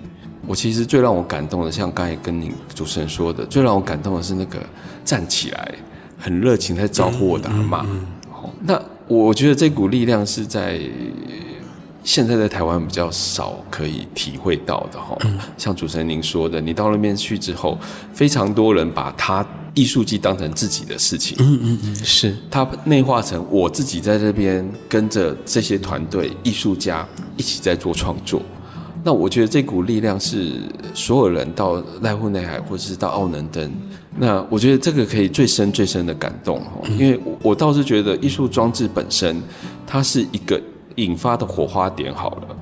[0.46, 4.60] 我其实最让我感动的，像刚才跟你主持人说的，最让我感动的是那个
[5.04, 5.74] 站起来
[6.26, 7.86] 很热情在招呼我的阿嬷。
[8.32, 10.82] 好，那我觉得这股力量是在
[12.04, 15.16] 现在在台湾比较少可以体会到的哈。
[15.56, 17.78] 像主持人您说的，你到那边去之后，
[18.12, 21.38] 非常多人把他艺术季当成自己的事情。
[21.40, 27.08] 嗯嗯嗯，是他内化成我自己在这边跟着这些团队艺术家
[27.38, 28.42] 一起在做创作。
[29.04, 30.64] 那我觉得这股力量是
[30.96, 33.72] 所有人到濑户内海，或者是到奥能登，
[34.18, 36.62] 那我觉得这个可以最深最深的感动，
[36.98, 39.42] 因为我倒是觉得艺术装置本身，
[39.86, 40.62] 它是一个
[40.96, 42.56] 引发的火花点好了，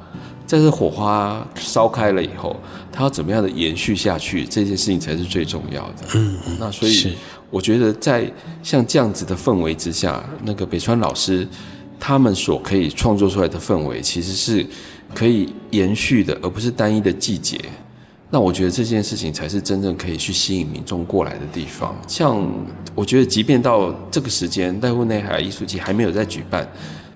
[0.46, 2.56] 在这火花烧开了以后，
[2.92, 6.06] 它要怎么样的延续下去，这件事情才是最重要的。
[6.16, 7.16] 嗯，那所以
[7.50, 11.48] 我觉得在像这样子的氛围之下，那个北川老师
[12.00, 14.66] 他们所可以创作出来的氛围，其实是。
[15.14, 17.56] 可以延续的，而不是单一的季节。
[18.34, 21.96] 那我觉得这件事情才是真正可以去吸引民众过来的地方。
[22.08, 22.44] 像
[22.96, 26.68] 我觉得，即便到这个时间，濑户内海艺术季还没有在举办，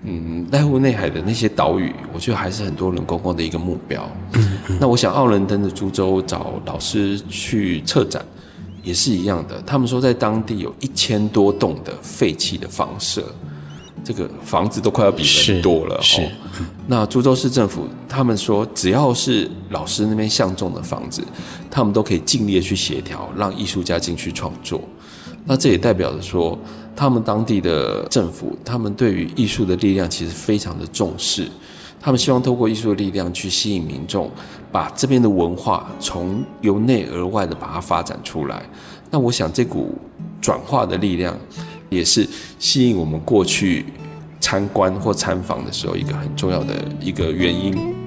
[0.04, 4.08] 嗯，濑户内海的那些岛屿，我觉得还是很多人观光的一个目标。
[4.78, 8.24] 那我想，奥伦登的株洲找老师去策展，
[8.84, 9.60] 也是一样的。
[9.62, 13.24] 他们说，在当地有一千多栋的废弃的房舍。
[14.08, 16.64] 这个房子都快要比人多了是，是。
[16.86, 21.22] 那株洲市政府他们说，只要是老师那边相中的房子，
[21.70, 24.80] 他们都可以尽力的去协调，让艺术家进去创作。
[25.44, 26.58] 那这也代表着说，
[26.96, 31.46] 他们当地的政府，他们对于艺术的力量其实非常的重视。
[32.00, 34.30] 他们希望透过艺术的力量去吸引民众，
[34.72, 38.62] 把这边的文化从由内而外的把它发展出来。
[39.10, 39.98] 那我想，这股
[40.40, 41.36] 转化的力量。
[41.88, 42.26] 也是
[42.58, 43.84] 吸引我们过去
[44.40, 47.97] 参观或参访的时候一个很重要的一个原因。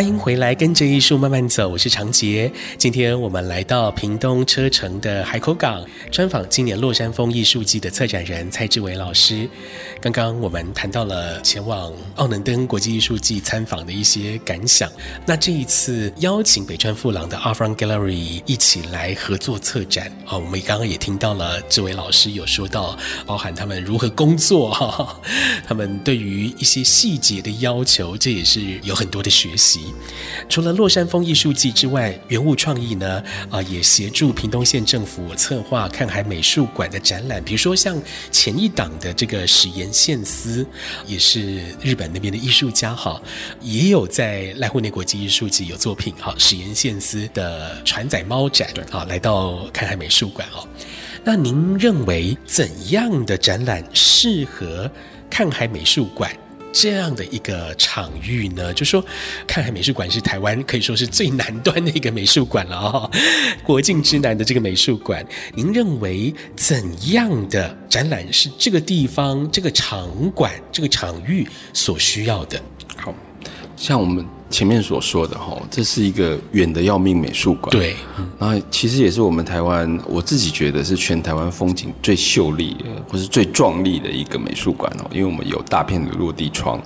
[0.00, 2.50] 欢迎回来，跟着艺术慢慢走，我是长杰。
[2.78, 9.46] 今天我们来到屏东车城的海口港，专访今年洛山风艺术季的策展人蔡志伟老师。
[10.00, 14.90] 刚刚我们谈到了前往奥能登国际艺术季参访的一些感想。
[15.26, 25.20] 那这一次邀请北川富朗的 Art From Gallery 一起来合作策展啊，我们刚刚也听到了志伟老师有说到，包含他们如何工作哈，
[25.68, 29.89] 他们对于一些细节的要求，这也是有很多的学习。
[30.48, 38.00] 除了落山风艺术季之外，原物创意呢啊也协助屏东县政府策划看海美术馆的展览，比如说像
[38.30, 40.66] 前一档的这个史岩宪司，
[41.06, 43.20] 也是日本那边的艺术家哈，
[43.60, 50.66] 也有在濑户内国际艺术季有作品哈，史岩宪司的船仔猫展啊，来到看海美术馆哦。
[51.22, 54.90] 那您认为怎样的展览适合
[55.28, 56.34] 看海美术馆？
[56.72, 59.04] 这样的一个场域呢，就说
[59.46, 63.10] 看海美术馆是台湾可以说是最南端的一个美术馆了哦，
[63.62, 72.60] 国境之南的这个美术馆，您认为怎样的展览是这个地方、这个场馆、这个场域所需要的？
[72.96, 73.14] 好，
[73.76, 74.39] 像我们。
[74.50, 77.70] 前面所说的哈，这是一个远的要命美术馆。
[77.70, 77.94] 对，
[78.36, 82.76] 然后其实也是我们台湾，我自己觉得是全台湾风景最秀丽
[83.08, 85.06] 或是最壮丽的一个美术馆哦。
[85.12, 86.82] 因为我们有大片的落地窗，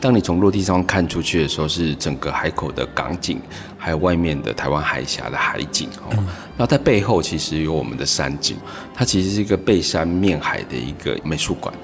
[0.00, 3.40] 当你从落地窗看出去的时候，是整个海口的港景，
[3.76, 6.24] 还有外面的台湾海峡的海景哦。
[6.56, 8.56] 那在背后其实有我们的山景，
[8.94, 11.74] 它其实是一个背山面海的一个美术馆。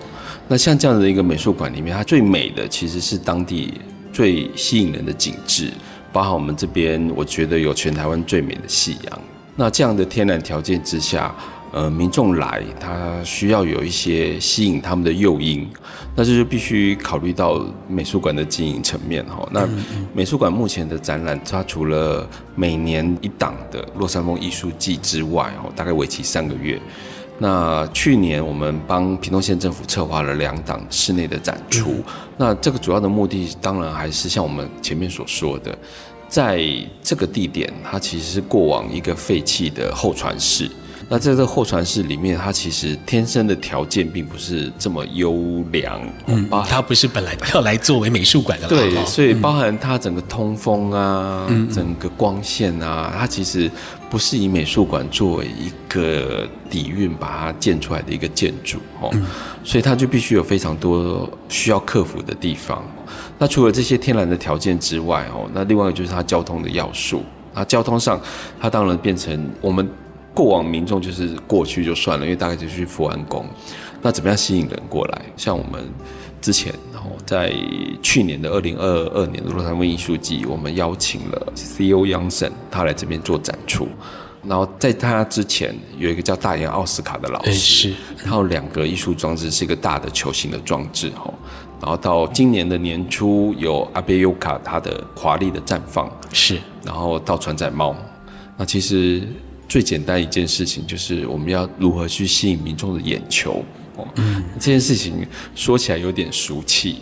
[0.47, 3.75] 那像这样的一个美术馆里面，它最美的其实是当地。
[4.15, 5.73] 最吸引人的景致，
[6.13, 9.21] 包含我们这边，我觉得有全台湾最美的夕阳。
[9.57, 11.35] 那这样的天然条件之下，
[11.73, 15.69] 呃民众来，他需要有一些吸引他们的诱因，
[16.15, 19.49] 那这就必须考虑到美术馆的经营层面哈。
[19.51, 19.69] 那
[20.15, 26.81] 美术馆目前的展览，它除了每年一档的洛山风艺术季之外，哦，大概为期三个月。
[27.39, 32.05] 那去年我们帮屏东县政府策划了两档室内的展出，嗯、
[32.37, 35.77] 那这个主要的目的当然还是像我们前面所说的，
[36.29, 36.65] 在
[37.03, 40.71] 这个地点，它其实是过往一个废弃的候船室。
[41.09, 53.71] 那在这个候船室里面，它其实天生的条件并不是这么优良，嗯，它不是本来要来作为美术馆的，对，所以包含它整个通风啊，嗯、整个光线啊，它其实
[54.09, 59.27] 不是以美术馆作为一个底蕴把它建出来的一个建筑哦，嗯、
[59.63, 62.83] 所以它就必须有非常多需要克服的地方。
[63.39, 67.23] 那除了这些天然的条件之外哦，那另外一个就是它交通的要素。
[67.53, 68.21] 那交通上，
[68.61, 69.87] 它当然变成我们。
[70.35, 73.47] 过往民众就是过去就算了，因为大概就去福安宫。
[74.03, 75.23] 那怎么样吸引人过来？
[75.37, 75.83] 像我们
[76.43, 77.55] 之前，然后在
[78.03, 82.05] 去年的二零二二年的洛山风艺术季，我们邀请了 C.O.
[82.05, 83.89] 杨森，他来这边做展出。
[84.43, 91.33] 然后在他之前，有一个叫大岩奥斯卡的老师，是，然后两个艺术装置是一个大的球形的装置，哈。
[91.81, 96.59] 然后到今年的年初，有阿贝尤卡他的华丽的绽放，是。
[96.85, 97.97] 然后到船仔猫，
[98.59, 99.23] 那其实。
[99.69, 103.65] 最简单一件事情就是我们要如何去吸引民众的眼球
[103.97, 104.07] 哦。
[104.17, 107.01] 嗯，这件事情说起来有点俗气，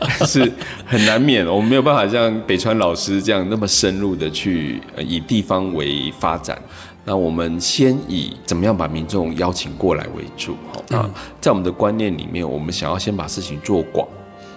[0.00, 0.52] 但 是
[0.86, 6.60] 很难免，我们没有办法像北川老师这样那么深入的去以地方为发展。
[7.04, 10.56] 那我们先以怎么样把民众邀请过来为主。
[10.88, 11.02] 那
[11.40, 14.06] 在我们的观念里面，我们想要先把事情做广，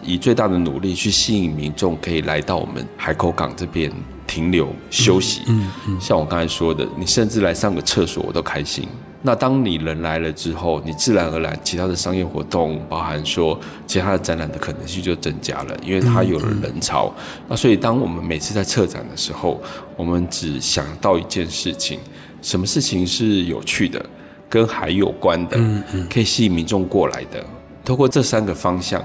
[0.04, 3.92] 以最大的努力去吸引民众可以来到我们海口港这边。
[4.28, 8.88] 停留休息，嗯嗯，嗯，像我刚才说的，你甚至来上个厕所我都开心。
[9.22, 17.12] 那当你人来了之后，你自然而然其他的商业活动，包含说其他的展览的可能性就增加了，因为它有了人潮。
[17.16, 19.60] 嗯嗯、那所以当我们每次在策展的时候，
[19.98, 22.00] 我们只想到一件事情：
[22.44, 24.06] 什么事情是有趣的，
[24.48, 27.44] 跟海有关的，嗯嗯，可以吸引民众过来的。
[27.84, 29.04] 通过这三个方向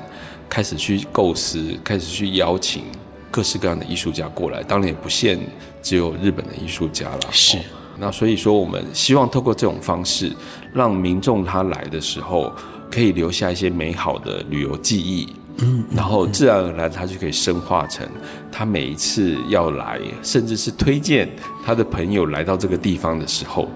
[0.50, 2.82] 开始去构思，开始去邀请。
[3.30, 5.38] 各式各样的艺术家过来，当然也不限
[5.80, 7.20] 只有日本的艺术家了。
[7.30, 7.58] 是，
[7.98, 10.32] 那所以说，我们希望透过这种方式，
[10.72, 12.52] 让民众他来的时候，
[12.90, 15.28] 可以留下一些美好的旅游记忆。
[15.62, 18.08] 嗯，然后自然而然他就可以深化成
[18.50, 21.28] 他每一次要来，甚至是推荐
[21.64, 23.68] 他的朋友来到这个地方的时候，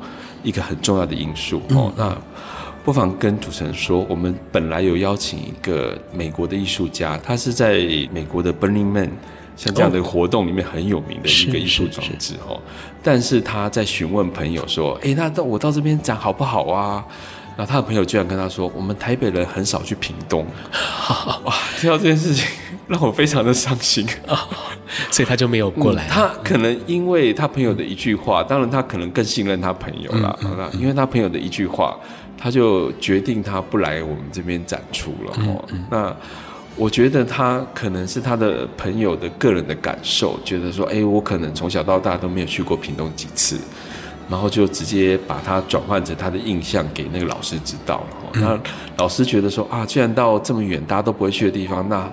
[0.43, 1.61] 一个很重要的因素。
[1.71, 2.17] 哦，那
[2.83, 7.75] 不妨跟主持人说，我们本来有邀请一个美国的艺术家，他是在
[8.13, 9.11] 美国的 Burning Man。
[9.57, 12.61] 像这样的活动里面很有名的一个艺术装置哦，
[13.03, 17.05] 但是他在询问朋友说：“哎，那到我到这边展好不好啊？”
[17.57, 20.45] 然后他的朋友居然跟他说：“我们台北人很少去屏东。”
[21.45, 22.45] 哇，听到这件事情
[22.89, 24.49] 让我非常的伤心啊，
[25.13, 26.09] 所以他就没有过来。
[26.09, 30.37] 他可能因为他朋友的一句话，当然他可能更信任他朋友了。
[30.43, 31.97] 那因为他朋友的一句话，
[32.37, 35.65] 他就决定他不来我们这边展出了哦。
[35.89, 36.17] 那。
[36.77, 43.57] 我觉得他可能是他的朋友的个人的感受，觉得说，哎，我可能从小到大都没有去过屏东几次，
[44.29, 48.33] 然后就直接把它转换成他的印象给那个老师知道了。
[48.33, 48.61] 嗯、那
[48.97, 52.11] 老师觉得说，啊，既然到这么远，大家都不会去的地方，那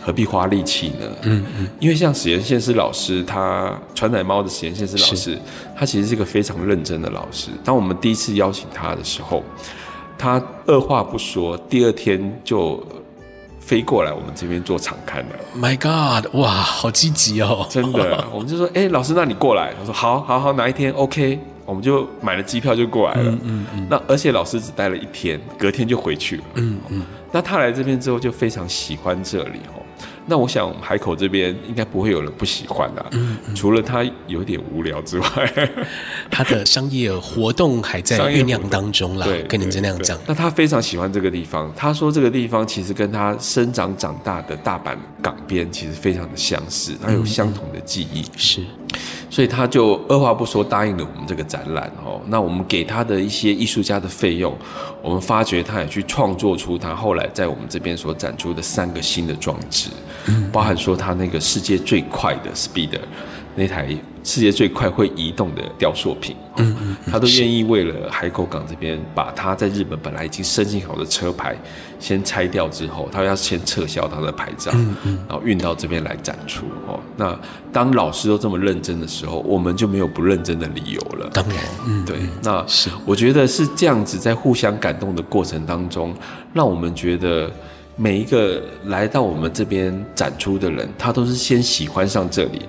[0.00, 1.06] 何必花力气呢？
[1.22, 1.68] 嗯嗯。
[1.80, 5.36] 因为像史岩宪师老师，他传奶猫的史岩宪师老师，
[5.76, 7.50] 他其实是一个非常认真的老师。
[7.64, 9.42] 当我们第一次邀请他的时候，
[10.16, 12.80] 他二话不说，第二天就。
[13.64, 17.66] 飞过来我们这边做场刊的，My God，哇，好积极哦！
[17.70, 19.72] 真的， 我们就说，哎、欸，老师，那你过来。
[19.78, 23.30] 他说，好，好，好，哪一天？OK，我们就买了机票就过来了。
[23.30, 26.44] 嗯嗯，嗯，那而且老师只待了一天，隔天就回去了。
[26.56, 27.02] 嗯嗯，
[27.32, 29.80] 那他来这边之后就非常喜欢这里哦。
[30.26, 35.74] 那我想海口这边应该不会有人不喜欢的，啊，嗯嗯，除了他有点无聊之外，
[36.30, 39.26] 他的商业活动还在酝酿当中啦。
[39.26, 40.18] 对，跟您这样讲。
[40.26, 48.24] 那他非常喜欢这个地方，他说这个地方其实跟他生长长大的大阪港边其实非常的相似，他有相同的记忆。
[48.36, 48.62] 是。
[49.34, 52.20] 所以他就二话不说答应了我们这个展览哦。
[52.28, 54.56] 那我们给他的一些艺术家的费用，
[55.02, 59.90] 我们发觉他也去创作出他后来在我们这边所展出的三个新的装置，
[60.52, 63.00] 包含说他那个世界最快的 Speeder，
[63.56, 63.88] 那台
[64.22, 71.56] 世界最快会移动的雕塑品，嗯嗯，他都愿意为了海口港这边，把他在日本本来已经申请好的车牌
[72.04, 77.00] 先拆掉之后，他要先撤销他的牌照，嗯嗯，然后运到这边来展出哦。
[77.16, 77.34] 那
[77.72, 81.30] 当老师都这么认真的时候，我们就没有不认真的理由了。
[81.32, 86.14] 当然，嗯，对，那是我觉得是这样子，在互相感动的过程当中，
[86.52, 87.50] 让我们觉得。
[87.96, 92.62] 每一个来到我们这边展出的人，他都是先喜欢上这里，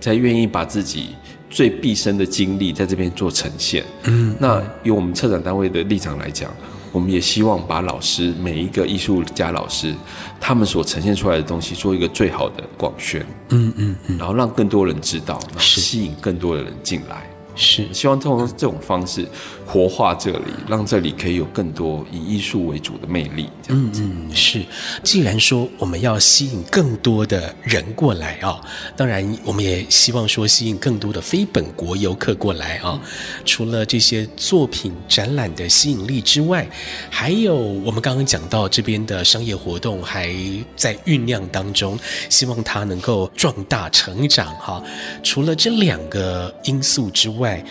[0.00, 1.10] 才愿意把自己
[1.48, 3.84] 最毕生的精力在这边做呈现。
[4.06, 6.50] 嗯，那以我们策展单位的立场来讲，
[6.92, 9.94] 我们也希望把老师每一个艺术家老师
[10.38, 13.24] 他们所呈现出来的东西做一个最好的广宣。
[13.48, 17.28] 嗯嗯嗯，然后让更多人知道，然后吸引更多的人进来。
[17.54, 19.26] 是，希望通过这种方式
[19.72, 23.48] 活化这里，让这里可以有更多以艺术为主的魅力。
[23.68, 24.62] 嗯嗯，是。
[25.02, 28.60] 既然说我们要吸引更多的人过来啊，
[28.94, 33.00] 当然我们也希望说吸引更多的非本国游客过来啊。
[33.46, 36.68] 除了这些作品展览的吸引力之外，
[37.08, 40.30] 还有我们刚刚讲到这边的商业活动还
[40.76, 41.98] 在酝酿当中，
[42.28, 44.82] 希望它能够壮大成长哈。
[45.22, 47.64] 除了这两个因素之外，外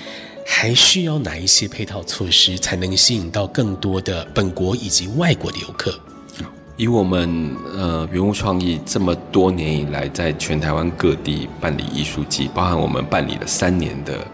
[0.45, 5.93] 还需要哪一些配套措施，才能吸引到更多的本国以及外国的游客？
[6.77, 14.25] 以我们呃原物创意这么多年以来，在全台湾各地办理艺术季，包含我们办理了三年的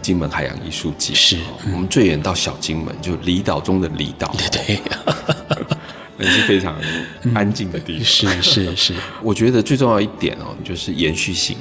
[0.00, 1.36] 金门海洋艺术季，是、
[1.66, 4.80] 嗯、我们最远到小金门，就离岛中的离岛，对，对，
[6.16, 6.74] 那是非常
[7.34, 8.04] 安静的地方。
[8.04, 11.58] 是是是，是 我觉得最重要一点哦，就是延续性。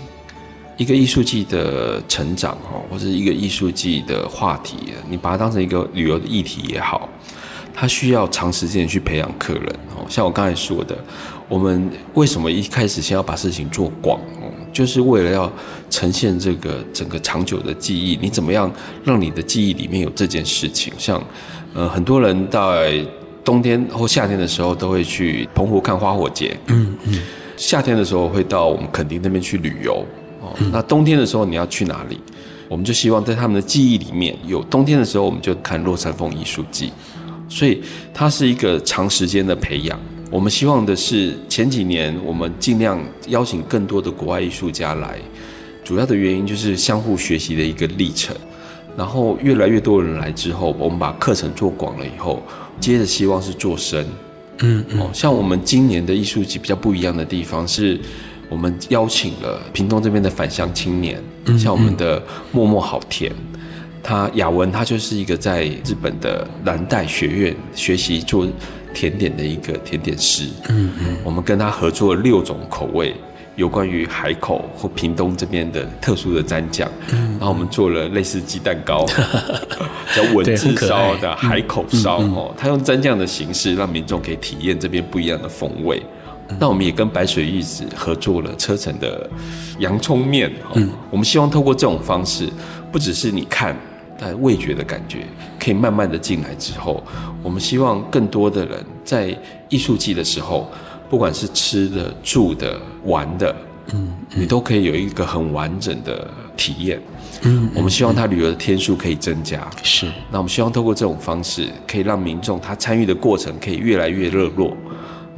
[0.79, 4.77] 一个艺术季的成长，哈，或者一个艺术季的话题，
[5.09, 7.09] 你把它当成一个旅游的议题也好，
[7.73, 9.65] 它需要长时间去培养客人。
[9.93, 10.97] 哦，像我刚才说的，
[11.49, 14.17] 我们为什么一开始先要把事情做广？
[14.41, 15.51] 哦，就是为了要
[15.89, 18.17] 呈现这个整个长久的记忆。
[18.21, 18.71] 你怎么样
[19.03, 20.93] 让你的记忆里面有这件事情？
[20.97, 21.21] 像，
[21.73, 23.05] 呃，很多人在
[23.43, 27.19] 冬天或夏天的时候都会去澎湖看花火节，嗯嗯，
[27.57, 30.05] 夏天的时候会到我们垦丁那边去旅游。
[30.71, 32.19] 那冬天的时候你要去哪里？
[32.67, 36.91] 我们就希望在他们的记忆里面有冬天的时候，我们就看落山风艺术季。
[37.49, 37.81] 所以
[38.13, 39.99] 它是一个长时间的培养。
[40.29, 45.17] 我们希望的是前几年我们尽量邀请更多的国外艺术家来，
[45.83, 48.35] 主要的原因就是相互学习的一个历程。
[48.95, 52.43] 然后越来越多人来之后，我们把课程做广了以后，
[52.79, 54.05] 接着希望是做深。
[54.59, 57.99] 嗯，哦，像我们今年的艺术季比较不一样的地方是。
[58.49, 61.21] 我们邀请了屏东这边的返乡青年，
[61.57, 62.21] 像我们的
[62.51, 63.31] 默默好甜，
[64.01, 68.47] 他雅文他就是一个在日本的蓝带学院学习做
[68.93, 70.47] 甜点的一个甜点师。
[70.69, 73.15] 嗯嗯，我们跟他合作了六种口味，
[73.55, 76.89] 有关于海口或屏东这边的特殊的蘸酱。
[77.07, 79.05] 然后我们做了类似鸡蛋糕，
[80.15, 86.01] 叫文字烧的海口烧哦，他用蘸酱的形式让民众可以体验这边不一样的风味。
[86.57, 89.29] 那我们也跟白水玉子合作了车城的
[89.77, 92.49] 洋葱面，嗯，我们希望透过这种方式，
[92.91, 93.77] 不只是你看，
[94.17, 95.19] 但味觉的感觉
[95.59, 97.03] 可以慢慢的进来之后，
[97.43, 99.37] 我们希望更多的人在
[99.69, 100.69] 艺术季的时候，
[101.07, 103.55] 不管是吃的、住的、玩的，
[103.93, 106.27] 嗯，你都可以有一个很完整的
[106.57, 106.99] 体验，
[107.43, 114.75] 嗯，我们希望他旅游的天数可以增加，是，那我们希望透过这种方式，可以让民众他参与的过程可以越来越热络。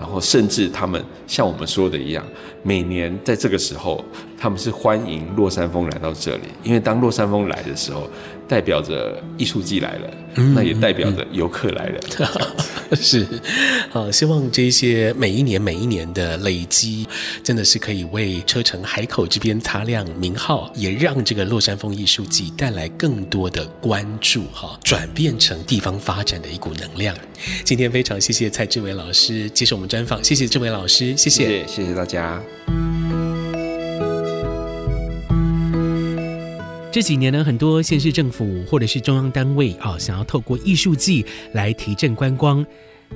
[0.02, 2.26] 然后，甚至他们像我们说的一样，
[2.64, 4.04] 每年在这个时候，
[4.38, 8.08] 他们是欢迎落山风来到这里，因为当落山风来的时候，
[8.48, 12.00] 代表着艺术季来了，嗯、那也代表着游客来了。
[12.90, 13.26] 嗯、 是，
[13.90, 17.08] 好，希望这些每一年每一年的累积，
[17.44, 27.16] 真的是可以为车城海口这边擦亮名号，也让这个落山风艺术季带来更多的关注，哈，转变成地方发展的一股能量。
[27.64, 32.42] 今天非常谢谢蔡志伟老师接受我们专访，谢谢志伟老师，谢谢，谢谢大家。
[36.92, 42.66] 这几年呢，很多县市政府或者是中央单位啊，想要透过艺术季来提振观光，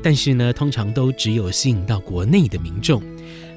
[0.02, 3.04] 但是呢，通常都只有吸引到国内的民众，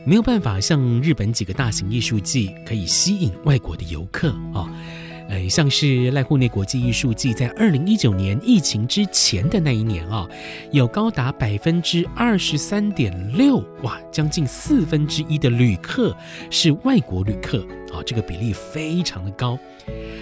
[0.05, 4.69] 没有办法像日本几个大型艺术季可以吸引外国的游客啊。
[5.29, 10.27] 呃，像是濑户内国际艺术季，在二零一九年疫情之前的那一年啊，
[10.73, 16.17] 有高达百分之二十三点六，哇，将近四分之一的旅客
[16.51, 17.59] 是外国旅客
[17.93, 19.59] 啊，这个比例非常的高。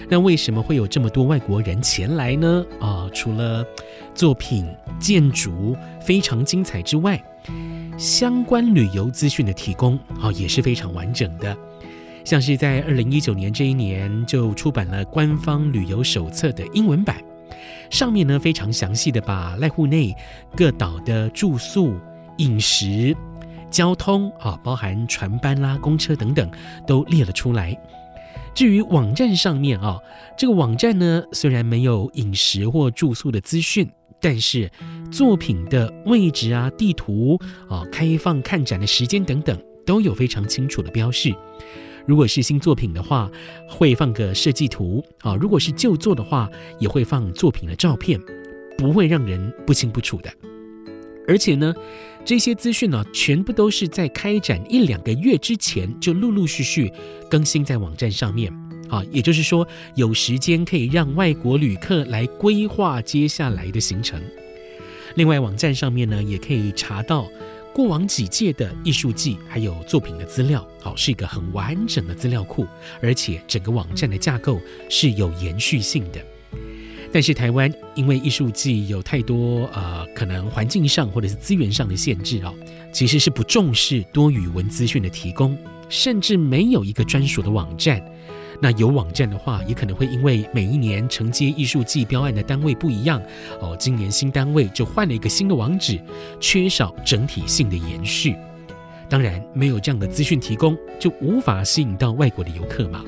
[0.09, 2.65] 那为什么会有这么多外国人前来呢？
[2.79, 3.65] 啊，除了
[4.13, 4.67] 作品
[4.99, 7.21] 建筑非常精彩之外，
[7.97, 11.57] 相关旅游资讯的提供啊，也是非常完整的。
[12.27, 17.23] 像是在二零一九年这一年就出版了官方旅游手册的英文版，
[17.89, 20.13] 上面呢非常详细的把濑户内
[20.53, 21.95] 各岛的住宿、
[22.39, 23.15] 饮食、
[23.71, 26.51] 交通啊，包含船班啦、公车等等，
[26.85, 27.73] 都列了出来。
[28.53, 29.97] 至于网站上面啊，
[30.37, 34.69] 这个网站呢虽然没有饮食或住宿的资讯，但是
[35.09, 41.33] 作品的位置啊、地图啊、开放看展的时间等等，都有非常清楚的标示。
[42.07, 43.29] 如果是新作品的话，
[43.67, 46.49] 会放个设计图啊；如果是旧作的话，
[46.79, 48.19] 也会放作品的照片，
[48.77, 50.31] 不会让人不清不楚的。
[51.27, 51.73] 而且呢，
[52.23, 56.89] 这些资讯呢，全部都是在开展一两个月之前就陆陆续续
[57.29, 58.51] 更新在网站上面。
[58.89, 64.21] 啊，也就是说，有时间可以让外国旅客来规划接下来的行程。
[65.15, 67.27] 另外，网站上面呢，也可以查到
[67.77, 70.67] 过往几届的艺术季还有作品的资料。
[70.81, 72.65] 好，是一个很完整的资料库，
[73.03, 74.59] 而且整个网站的架构
[74.89, 76.19] 是有延续性的。
[77.13, 82.51] 但是台湾因为艺术季有太多呃可能环境上或者是资源上的限制啊，
[82.91, 85.55] 其实是不重视多语文资讯的提供，
[85.87, 88.03] 甚至没有一个专属的网站。
[88.61, 93.21] 那有网站的话，也可能会因为每一年承接艺术季标案的单位不一样
[93.61, 95.99] 哦，今年新单位就换了一个新的网址，
[96.39, 98.35] 缺少整体性的延续。
[99.09, 103.03] 当然，没有这样的资讯提供，就无法吸引到外国的游客嘛。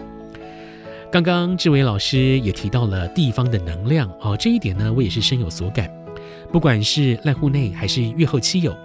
[1.12, 5.92] 刚刚志伟老师也提到了地方的能量哦，这一点呢，我也是深有所感。
[6.52, 8.76] 不管是濑户内还是月后妻友，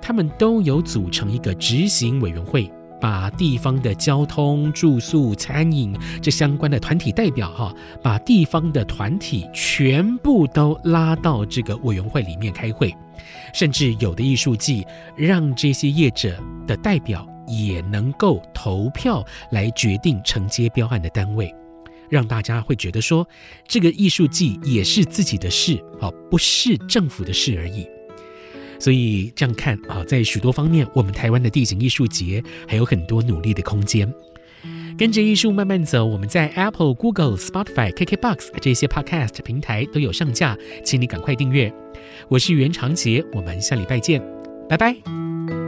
[0.00, 2.70] 他们都有组成一个执行委员会，
[3.04, 7.70] 把地方的交通、住宿、餐饮这相关的团体代表哈，
[8.02, 12.90] 把地方的团体全部都拉到这个委员会里面开会，
[13.52, 16.34] 甚至有的艺术季让这些业者
[16.66, 21.54] 的代表也能够投票来决定承接标案的单位。
[22.08, 23.28] 让大家会觉得说，
[23.68, 27.86] 这个艺术季也是自己的事，哦，不是政府的事而已。
[28.78, 34.12] 所以这样看啊，在许多方面，我们台湾的地景艺术节还有很多努力的空间。
[34.96, 41.72] 跟着艺术慢慢走，我们在 Apple、Google、Spotify、KKBox 这些 Podcast 平台都有上架，请你赶快订阅。
[42.28, 44.22] 我是袁长杰，我们下礼拜见，
[44.68, 45.63] 拜拜。